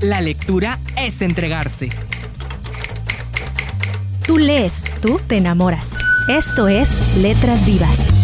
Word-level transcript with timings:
La 0.00 0.20
lectura 0.20 0.78
es 0.96 1.22
entregarse. 1.22 1.90
Tú 4.24 4.38
lees, 4.38 4.84
tú 5.02 5.20
te 5.26 5.38
enamoras. 5.38 5.90
Esto 6.28 6.68
es 6.68 7.16
Letras 7.16 7.66
Vivas. 7.66 8.17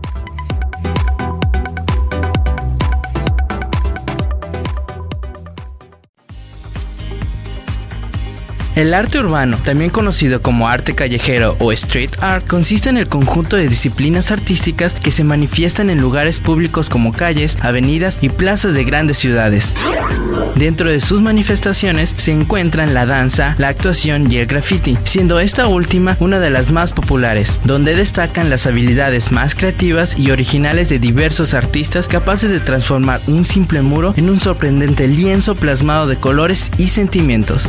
El 8.78 8.94
arte 8.94 9.18
urbano, 9.18 9.56
también 9.56 9.90
conocido 9.90 10.40
como 10.40 10.68
arte 10.68 10.94
callejero 10.94 11.56
o 11.58 11.72
street 11.72 12.10
art, 12.20 12.46
consiste 12.46 12.88
en 12.88 12.96
el 12.96 13.08
conjunto 13.08 13.56
de 13.56 13.66
disciplinas 13.66 14.30
artísticas 14.30 14.94
que 14.94 15.10
se 15.10 15.24
manifiestan 15.24 15.90
en 15.90 16.00
lugares 16.00 16.38
públicos 16.38 16.88
como 16.88 17.12
calles, 17.12 17.58
avenidas 17.60 18.18
y 18.20 18.28
plazas 18.28 18.74
de 18.74 18.84
grandes 18.84 19.18
ciudades. 19.18 19.74
Dentro 20.54 20.90
de 20.90 21.00
sus 21.00 21.20
manifestaciones 21.20 22.14
se 22.16 22.30
encuentran 22.30 22.94
la 22.94 23.04
danza, 23.04 23.56
la 23.58 23.66
actuación 23.66 24.30
y 24.30 24.36
el 24.36 24.46
graffiti, 24.46 24.96
siendo 25.02 25.40
esta 25.40 25.66
última 25.66 26.16
una 26.20 26.38
de 26.38 26.50
las 26.50 26.70
más 26.70 26.92
populares, 26.92 27.58
donde 27.64 27.96
destacan 27.96 28.48
las 28.48 28.68
habilidades 28.68 29.32
más 29.32 29.56
creativas 29.56 30.16
y 30.16 30.30
originales 30.30 30.88
de 30.88 31.00
diversos 31.00 31.52
artistas 31.52 32.06
capaces 32.06 32.48
de 32.50 32.60
transformar 32.60 33.20
un 33.26 33.44
simple 33.44 33.82
muro 33.82 34.14
en 34.16 34.30
un 34.30 34.38
sorprendente 34.38 35.08
lienzo 35.08 35.56
plasmado 35.56 36.06
de 36.06 36.14
colores 36.14 36.70
y 36.78 36.86
sentimientos. 36.86 37.68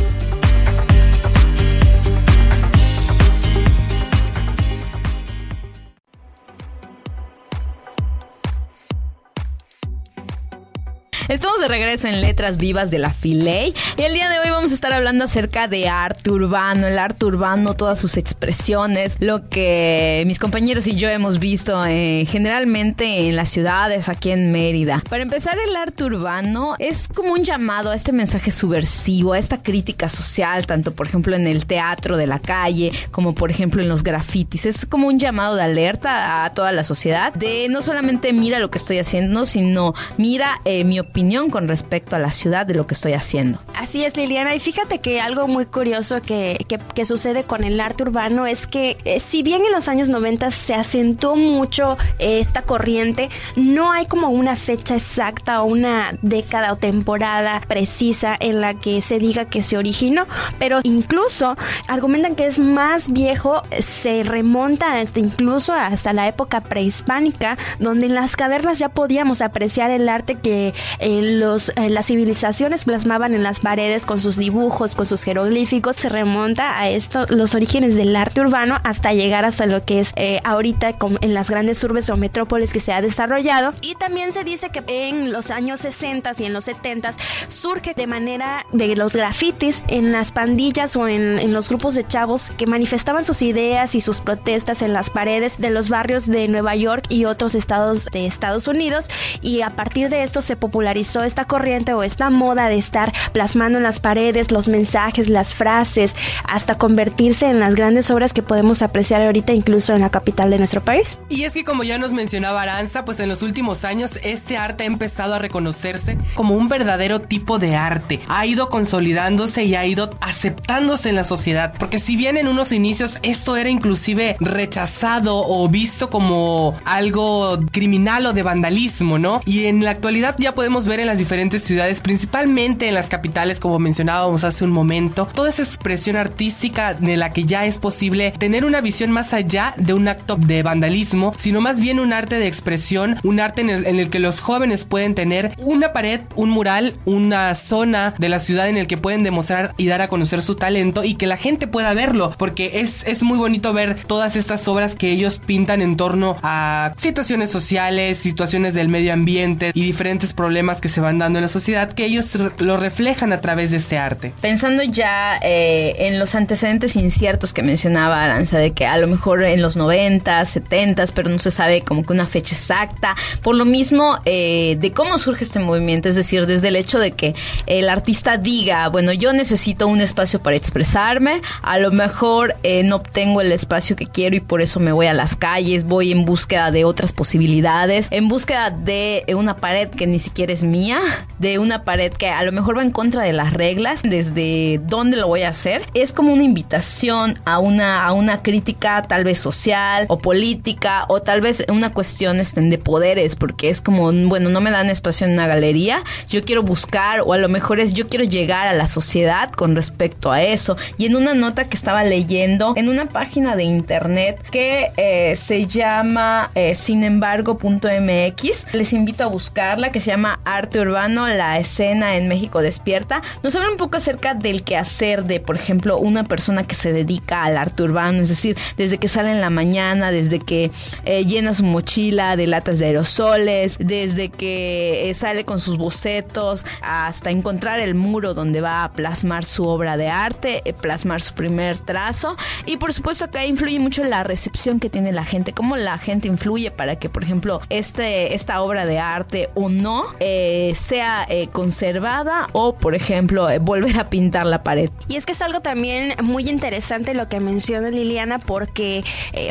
Estamos 11.30 11.60
de 11.60 11.68
regreso 11.68 12.08
en 12.08 12.20
Letras 12.20 12.56
Vivas 12.56 12.90
de 12.90 12.98
la 12.98 13.12
Filey 13.12 13.72
y 13.96 14.02
el 14.02 14.14
día 14.14 14.28
de 14.28 14.40
hoy 14.40 14.50
vamos 14.50 14.72
a 14.72 14.74
estar 14.74 14.92
hablando 14.92 15.26
acerca 15.26 15.68
de 15.68 15.88
arte 15.88 16.28
urbano, 16.28 16.88
el 16.88 16.98
arte 16.98 17.24
urbano, 17.24 17.74
todas 17.74 18.00
sus 18.00 18.16
expresiones, 18.16 19.16
lo 19.20 19.48
que 19.48 20.24
mis 20.26 20.40
compañeros 20.40 20.88
y 20.88 20.96
yo 20.96 21.08
hemos 21.08 21.38
visto 21.38 21.86
eh, 21.86 22.26
generalmente 22.28 23.28
en 23.28 23.36
las 23.36 23.48
ciudades 23.48 24.08
aquí 24.08 24.32
en 24.32 24.50
Mérida. 24.50 25.04
Para 25.08 25.22
empezar, 25.22 25.56
el 25.56 25.76
arte 25.76 26.02
urbano 26.02 26.74
es 26.80 27.06
como 27.06 27.34
un 27.34 27.44
llamado 27.44 27.92
a 27.92 27.94
este 27.94 28.10
mensaje 28.10 28.50
subversivo, 28.50 29.34
a 29.34 29.38
esta 29.38 29.62
crítica 29.62 30.08
social, 30.08 30.66
tanto 30.66 30.94
por 30.94 31.06
ejemplo 31.06 31.36
en 31.36 31.46
el 31.46 31.64
teatro 31.64 32.16
de 32.16 32.26
la 32.26 32.40
calle 32.40 32.90
como 33.12 33.36
por 33.36 33.52
ejemplo 33.52 33.80
en 33.80 33.88
los 33.88 34.02
grafitis. 34.02 34.66
Es 34.66 34.84
como 34.84 35.06
un 35.06 35.20
llamado 35.20 35.54
de 35.54 35.62
alerta 35.62 36.44
a 36.44 36.54
toda 36.54 36.72
la 36.72 36.82
sociedad 36.82 37.32
de 37.34 37.68
no 37.70 37.82
solamente 37.82 38.32
mira 38.32 38.58
lo 38.58 38.68
que 38.72 38.78
estoy 38.78 38.98
haciendo, 38.98 39.46
sino 39.46 39.94
mira 40.18 40.60
eh, 40.64 40.82
mi 40.82 40.98
opinión 40.98 41.19
con 41.50 41.68
respecto 41.68 42.16
a 42.16 42.18
la 42.18 42.30
ciudad 42.30 42.66
de 42.66 42.74
lo 42.74 42.86
que 42.86 42.94
estoy 42.94 43.12
haciendo. 43.12 43.60
Así 43.76 44.04
es, 44.04 44.16
Liliana. 44.16 44.54
Y 44.54 44.60
fíjate 44.60 45.00
que 45.00 45.20
algo 45.20 45.48
muy 45.48 45.66
curioso 45.66 46.22
que, 46.22 46.66
que, 46.94 47.04
sucede 47.04 47.44
con 47.44 47.62
el 47.62 47.80
arte 47.80 48.04
urbano 48.04 48.46
es 48.46 48.66
que 48.66 48.96
eh, 49.04 49.20
si 49.20 49.42
bien 49.42 49.62
en 49.64 49.72
los 49.72 49.88
años 49.88 50.08
90 50.08 50.50
se 50.50 50.74
acentuó 50.74 51.36
mucho 51.36 51.98
eh, 52.18 52.40
esta 52.40 52.62
corriente, 52.62 53.28
no 53.54 53.92
hay 53.92 54.06
como 54.06 54.28
una 54.30 54.56
fecha 54.56 54.94
exacta 54.96 55.62
o 55.62 55.66
una 55.66 56.16
década 56.22 56.72
o 56.72 56.76
temporada 56.76 57.60
precisa 57.68 58.36
en 58.40 58.60
la 58.60 58.74
que 58.74 59.00
se 59.00 59.18
diga 59.18 59.44
que 59.44 59.62
se 59.62 59.76
originó, 59.76 60.26
pero 60.58 60.80
incluso 60.82 61.56
argumentan 61.86 62.34
que 62.34 62.46
es 62.46 62.58
más 62.58 63.12
viejo, 63.12 63.62
se 63.78 64.22
remonta 64.22 65.00
hasta 65.00 65.20
incluso 65.20 65.74
hasta 65.74 66.12
la 66.12 66.28
época 66.28 66.62
prehispánica, 66.62 67.58
donde 67.78 68.06
en 68.06 68.14
las 68.14 68.36
cavernas 68.36 68.78
ya 68.78 68.88
podíamos 68.88 69.42
apreciar 69.42 69.90
el 69.90 70.08
arte 70.08 70.36
que 70.36 70.72
eh, 70.98 71.09
los, 71.20 71.70
eh, 71.76 71.90
las 71.90 72.06
civilizaciones 72.06 72.84
plasmaban 72.84 73.34
en 73.34 73.42
las 73.42 73.60
paredes 73.60 74.06
con 74.06 74.20
sus 74.20 74.36
dibujos, 74.36 74.94
con 74.94 75.06
sus 75.06 75.22
jeroglíficos, 75.22 75.96
se 75.96 76.08
remonta 76.08 76.78
a 76.80 76.88
esto, 76.88 77.26
los 77.28 77.54
orígenes 77.54 77.96
del 77.96 78.14
arte 78.14 78.40
urbano 78.40 78.78
hasta 78.84 79.12
llegar 79.12 79.44
hasta 79.44 79.66
lo 79.66 79.84
que 79.84 80.00
es 80.00 80.12
eh, 80.16 80.40
ahorita 80.44 80.96
en 81.20 81.34
las 81.34 81.50
grandes 81.50 81.82
urbes 81.84 82.10
o 82.10 82.16
metrópolis 82.16 82.72
que 82.72 82.80
se 82.80 82.92
ha 82.92 83.00
desarrollado. 83.00 83.74
Y 83.80 83.94
también 83.94 84.32
se 84.32 84.44
dice 84.44 84.70
que 84.70 84.84
en 84.86 85.32
los 85.32 85.50
años 85.50 85.80
60 85.80 86.32
y 86.38 86.44
en 86.44 86.52
los 86.52 86.64
70 86.64 87.14
surge 87.48 87.94
de 87.94 88.06
manera 88.06 88.66
de 88.72 88.94
los 88.96 89.16
grafitis 89.16 89.82
en 89.88 90.12
las 90.12 90.32
pandillas 90.32 90.96
o 90.96 91.08
en, 91.08 91.38
en 91.38 91.52
los 91.52 91.68
grupos 91.68 91.94
de 91.94 92.06
chavos 92.06 92.50
que 92.56 92.66
manifestaban 92.66 93.24
sus 93.24 93.42
ideas 93.42 93.94
y 93.94 94.00
sus 94.00 94.20
protestas 94.20 94.82
en 94.82 94.92
las 94.92 95.10
paredes 95.10 95.58
de 95.58 95.70
los 95.70 95.88
barrios 95.88 96.26
de 96.26 96.48
Nueva 96.48 96.76
York 96.76 97.04
y 97.08 97.24
otros 97.24 97.54
estados 97.54 98.06
de 98.06 98.26
Estados 98.26 98.68
Unidos 98.68 99.08
y 99.40 99.62
a 99.62 99.70
partir 99.70 100.08
de 100.08 100.22
esto 100.22 100.42
se 100.42 100.56
popularizó 100.56 100.89
esta 100.96 101.44
corriente 101.46 101.94
o 101.94 102.02
esta 102.02 102.30
moda 102.30 102.68
de 102.68 102.76
estar 102.76 103.12
plasmando 103.32 103.78
en 103.78 103.84
las 103.84 104.00
paredes 104.00 104.50
los 104.50 104.68
mensajes, 104.68 105.28
las 105.28 105.54
frases, 105.54 106.14
hasta 106.44 106.76
convertirse 106.76 107.48
en 107.48 107.60
las 107.60 107.74
grandes 107.74 108.10
obras 108.10 108.32
que 108.32 108.42
podemos 108.42 108.82
apreciar 108.82 109.22
ahorita 109.22 109.52
incluso 109.52 109.94
en 109.94 110.00
la 110.00 110.10
capital 110.10 110.50
de 110.50 110.58
nuestro 110.58 110.82
país. 110.82 111.18
Y 111.28 111.44
es 111.44 111.52
que 111.52 111.64
como 111.64 111.84
ya 111.84 111.98
nos 111.98 112.12
mencionaba 112.14 112.62
Aranza, 112.62 113.04
pues 113.04 113.20
en 113.20 113.28
los 113.28 113.42
últimos 113.42 113.84
años 113.84 114.18
este 114.22 114.56
arte 114.56 114.84
ha 114.84 114.86
empezado 114.86 115.34
a 115.34 115.38
reconocerse 115.38 116.18
como 116.34 116.54
un 116.54 116.68
verdadero 116.68 117.20
tipo 117.20 117.58
de 117.58 117.76
arte. 117.76 118.20
Ha 118.28 118.46
ido 118.46 118.68
consolidándose 118.68 119.64
y 119.64 119.74
ha 119.74 119.86
ido 119.86 120.10
aceptándose 120.20 121.08
en 121.08 121.16
la 121.16 121.24
sociedad, 121.24 121.74
porque 121.78 121.98
si 121.98 122.16
bien 122.16 122.36
en 122.36 122.48
unos 122.48 122.72
inicios 122.72 123.18
esto 123.22 123.56
era 123.56 123.70
inclusive 123.70 124.36
rechazado 124.40 125.44
o 125.46 125.68
visto 125.68 126.10
como 126.10 126.76
algo 126.84 127.58
criminal 127.70 128.26
o 128.26 128.32
de 128.32 128.42
vandalismo, 128.42 129.18
¿no? 129.18 129.42
Y 129.44 129.64
en 129.64 129.84
la 129.84 129.90
actualidad 129.90 130.36
ya 130.38 130.54
podemos 130.54 130.79
ver 130.86 131.00
en 131.00 131.06
las 131.06 131.18
diferentes 131.18 131.62
ciudades, 131.62 132.00
principalmente 132.00 132.88
en 132.88 132.94
las 132.94 133.08
capitales, 133.08 133.60
como 133.60 133.78
mencionábamos 133.78 134.44
hace 134.44 134.64
un 134.64 134.70
momento, 134.70 135.28
toda 135.34 135.50
esa 135.50 135.62
expresión 135.62 136.16
artística 136.16 136.94
de 136.94 137.16
la 137.16 137.32
que 137.32 137.44
ya 137.44 137.66
es 137.66 137.78
posible 137.78 138.32
tener 138.38 138.64
una 138.64 138.80
visión 138.80 139.10
más 139.10 139.32
allá 139.32 139.74
de 139.76 139.94
un 139.94 140.08
acto 140.08 140.36
de 140.36 140.62
vandalismo, 140.62 141.34
sino 141.36 141.60
más 141.60 141.80
bien 141.80 142.00
un 142.00 142.12
arte 142.12 142.36
de 142.36 142.46
expresión, 142.46 143.16
un 143.22 143.40
arte 143.40 143.62
en 143.62 143.70
el, 143.70 144.10
que 144.10 144.18
los 144.18 144.40
jóvenes 144.40 144.84
pueden 144.84 145.14
tener 145.14 145.54
una 145.62 145.92
pared, 145.92 146.20
un 146.36 146.50
mural, 146.50 146.94
una 147.04 147.54
zona 147.54 148.14
de 148.18 148.28
la 148.28 148.40
ciudad 148.40 148.68
en 148.68 148.76
el 148.76 148.86
que 148.86 148.96
pueden 148.96 149.22
demostrar 149.22 149.74
y 149.76 149.86
dar 149.86 150.02
a 150.02 150.08
conocer 150.08 150.42
su 150.42 150.54
talento 150.54 151.04
y 151.04 151.14
que 151.14 151.26
la 151.26 151.36
gente 151.36 151.66
pueda 151.66 151.94
verlo, 151.94 152.32
porque 152.38 152.80
es, 152.80 153.04
es 153.06 153.22
muy 153.22 153.38
bonito 153.38 153.72
ver 153.72 154.02
todas 154.06 154.36
estas 154.36 154.66
obras 154.68 154.94
que 154.94 155.10
ellos 155.10 155.40
pintan 155.44 155.82
en 155.82 155.96
torno 155.96 156.36
a 156.42 156.92
situaciones 156.96 157.50
sociales, 157.50 158.18
situaciones 158.18 158.74
del 158.74 158.88
medio 158.88 159.12
ambiente 159.12 159.72
y 159.74 159.84
diferentes 159.84 160.32
problemas 160.32 160.69
que 160.78 160.88
se 160.88 161.00
van 161.00 161.18
dando 161.18 161.38
en 161.38 161.42
la 161.42 161.48
sociedad 161.48 161.92
que 161.92 162.04
ellos 162.04 162.36
lo 162.58 162.76
reflejan 162.76 163.32
a 163.32 163.40
través 163.40 163.70
de 163.70 163.78
este 163.78 163.98
arte. 163.98 164.32
Pensando 164.40 164.82
ya 164.82 165.38
eh, 165.42 165.94
en 166.06 166.18
los 166.18 166.34
antecedentes 166.34 166.96
inciertos 166.96 167.52
que 167.52 167.62
mencionaba 167.62 168.22
Aranza, 168.22 168.58
de 168.58 168.72
que 168.72 168.86
a 168.86 168.98
lo 168.98 169.06
mejor 169.06 169.42
en 169.42 169.62
los 169.62 169.76
90, 169.76 170.44
70, 170.44 171.04
pero 171.14 171.30
no 171.30 171.38
se 171.38 171.50
sabe 171.50 171.82
como 171.82 172.04
que 172.04 172.12
una 172.12 172.26
fecha 172.26 172.54
exacta, 172.54 173.16
por 173.42 173.56
lo 173.56 173.64
mismo 173.64 174.18
eh, 174.24 174.76
de 174.78 174.92
cómo 174.92 175.18
surge 175.18 175.44
este 175.44 175.58
movimiento, 175.60 176.08
es 176.08 176.14
decir, 176.14 176.46
desde 176.46 176.68
el 176.68 176.76
hecho 176.76 176.98
de 176.98 177.12
que 177.12 177.34
el 177.66 177.88
artista 177.88 178.36
diga, 178.36 178.88
bueno, 178.88 179.12
yo 179.12 179.32
necesito 179.32 179.88
un 179.88 180.00
espacio 180.00 180.42
para 180.42 180.56
expresarme, 180.56 181.40
a 181.62 181.78
lo 181.78 181.90
mejor 181.90 182.56
eh, 182.62 182.82
no 182.82 182.96
obtengo 182.96 183.40
el 183.40 183.52
espacio 183.52 183.96
que 183.96 184.06
quiero 184.06 184.36
y 184.36 184.40
por 184.40 184.60
eso 184.60 184.80
me 184.80 184.92
voy 184.92 185.06
a 185.06 185.14
las 185.14 185.36
calles, 185.36 185.84
voy 185.84 186.12
en 186.12 186.24
búsqueda 186.24 186.70
de 186.70 186.84
otras 186.84 187.12
posibilidades, 187.12 188.08
en 188.10 188.28
búsqueda 188.28 188.70
de 188.70 189.24
una 189.36 189.56
pared 189.56 189.88
que 189.88 190.06
ni 190.06 190.18
siquiera 190.18 190.52
mía, 190.64 191.00
de 191.38 191.58
una 191.58 191.84
pared 191.84 192.12
que 192.12 192.28
a 192.28 192.42
lo 192.42 192.52
mejor 192.52 192.78
va 192.78 192.82
en 192.82 192.90
contra 192.90 193.22
de 193.22 193.32
las 193.32 193.52
reglas, 193.52 194.02
desde 194.02 194.80
dónde 194.86 195.16
lo 195.16 195.26
voy 195.26 195.42
a 195.42 195.48
hacer. 195.48 195.82
Es 195.94 196.12
como 196.12 196.32
una 196.32 196.42
invitación 196.42 197.38
a 197.44 197.58
una, 197.58 198.04
a 198.04 198.12
una 198.12 198.42
crítica 198.42 199.02
tal 199.02 199.24
vez 199.24 199.38
social 199.38 200.06
o 200.08 200.18
política 200.18 201.04
o 201.08 201.20
tal 201.22 201.40
vez 201.40 201.64
una 201.68 201.92
cuestión 201.92 202.40
este, 202.40 202.60
de 202.60 202.78
poderes, 202.78 203.36
porque 203.36 203.68
es 203.68 203.80
como, 203.80 204.12
bueno, 204.12 204.50
no 204.50 204.60
me 204.60 204.70
dan 204.70 204.90
espacio 204.90 205.26
en 205.26 205.32
una 205.32 205.46
galería, 205.46 206.02
yo 206.28 206.44
quiero 206.44 206.62
buscar 206.62 207.22
o 207.24 207.32
a 207.32 207.38
lo 207.38 207.48
mejor 207.48 207.80
es 207.80 207.94
yo 207.94 208.08
quiero 208.08 208.24
llegar 208.24 208.68
a 208.68 208.72
la 208.72 208.86
sociedad 208.86 209.50
con 209.50 209.74
respecto 209.76 210.32
a 210.32 210.42
eso. 210.42 210.76
Y 210.98 211.06
en 211.06 211.16
una 211.16 211.34
nota 211.34 211.64
que 211.68 211.76
estaba 211.76 212.04
leyendo 212.04 212.74
en 212.76 212.88
una 212.88 213.06
página 213.06 213.56
de 213.56 213.64
internet 213.64 214.42
que 214.50 214.92
eh, 214.96 215.36
se 215.36 215.66
llama 215.66 216.50
eh, 216.54 216.74
sin 216.74 217.04
embargo.mx, 217.04 218.74
les 218.74 218.92
invito 218.92 219.24
a 219.24 219.26
buscarla, 219.26 219.92
que 219.92 220.00
se 220.00 220.10
llama 220.10 220.40
Arte 220.56 220.80
Urbano, 220.80 221.26
la 221.28 221.58
escena 221.58 222.16
en 222.16 222.28
México 222.28 222.60
despierta. 222.60 223.22
Nos 223.42 223.54
habla 223.54 223.70
un 223.70 223.76
poco 223.76 223.96
acerca 223.96 224.34
del 224.34 224.62
quehacer 224.62 225.24
de, 225.24 225.40
por 225.40 225.56
ejemplo, 225.56 225.98
una 225.98 226.24
persona 226.24 226.64
que 226.64 226.74
se 226.74 226.92
dedica 226.92 227.44
al 227.44 227.56
arte 227.56 227.82
urbano, 227.82 228.20
es 228.22 228.28
decir, 228.28 228.56
desde 228.76 228.98
que 228.98 229.08
sale 229.08 229.30
en 229.30 229.40
la 229.40 229.50
mañana, 229.50 230.10
desde 230.10 230.38
que 230.38 230.70
eh, 231.04 231.24
llena 231.24 231.54
su 231.54 231.64
mochila 231.64 232.36
de 232.36 232.46
latas 232.46 232.78
de 232.78 232.86
aerosoles, 232.86 233.76
desde 233.78 234.28
que 234.28 235.12
sale 235.14 235.44
con 235.44 235.60
sus 235.60 235.76
bocetos, 235.76 236.64
hasta 236.82 237.30
encontrar 237.30 237.80
el 237.80 237.94
muro 237.94 238.34
donde 238.34 238.60
va 238.60 238.84
a 238.84 238.92
plasmar 238.92 239.44
su 239.44 239.64
obra 239.64 239.96
de 239.96 240.08
arte, 240.08 240.62
plasmar 240.80 241.20
su 241.20 241.34
primer 241.34 241.78
trazo. 241.78 242.36
Y 242.66 242.76
por 242.76 242.92
supuesto 242.92 243.24
acá 243.24 243.44
influye 243.44 243.78
mucho 243.78 244.02
la 244.04 244.24
recepción 244.24 244.80
que 244.80 244.90
tiene 244.90 245.12
la 245.12 245.24
gente, 245.24 245.52
cómo 245.52 245.76
la 245.76 245.98
gente 245.98 246.28
influye 246.28 246.70
para 246.70 246.96
que, 246.96 247.08
por 247.08 247.24
ejemplo, 247.24 247.60
este, 247.68 248.34
esta 248.34 248.62
obra 248.62 248.86
de 248.86 248.98
arte 248.98 249.50
o 249.54 249.68
no 249.68 250.06
eh, 250.20 250.39
sea 250.74 251.26
eh, 251.28 251.48
conservada 251.48 252.48
o, 252.52 252.74
por 252.74 252.94
ejemplo, 252.94 253.48
eh, 253.50 253.58
volver 253.58 253.98
a 253.98 254.10
pintar 254.10 254.46
la 254.46 254.62
pared. 254.62 254.90
Y 255.08 255.16
es 255.16 255.26
que 255.26 255.32
es 255.32 255.42
algo 255.42 255.60
también 255.60 256.14
muy 256.22 256.48
interesante 256.48 257.14
lo 257.14 257.28
que 257.28 257.40
menciona 257.40 257.90
Liliana 257.90 258.38
porque 258.38 259.04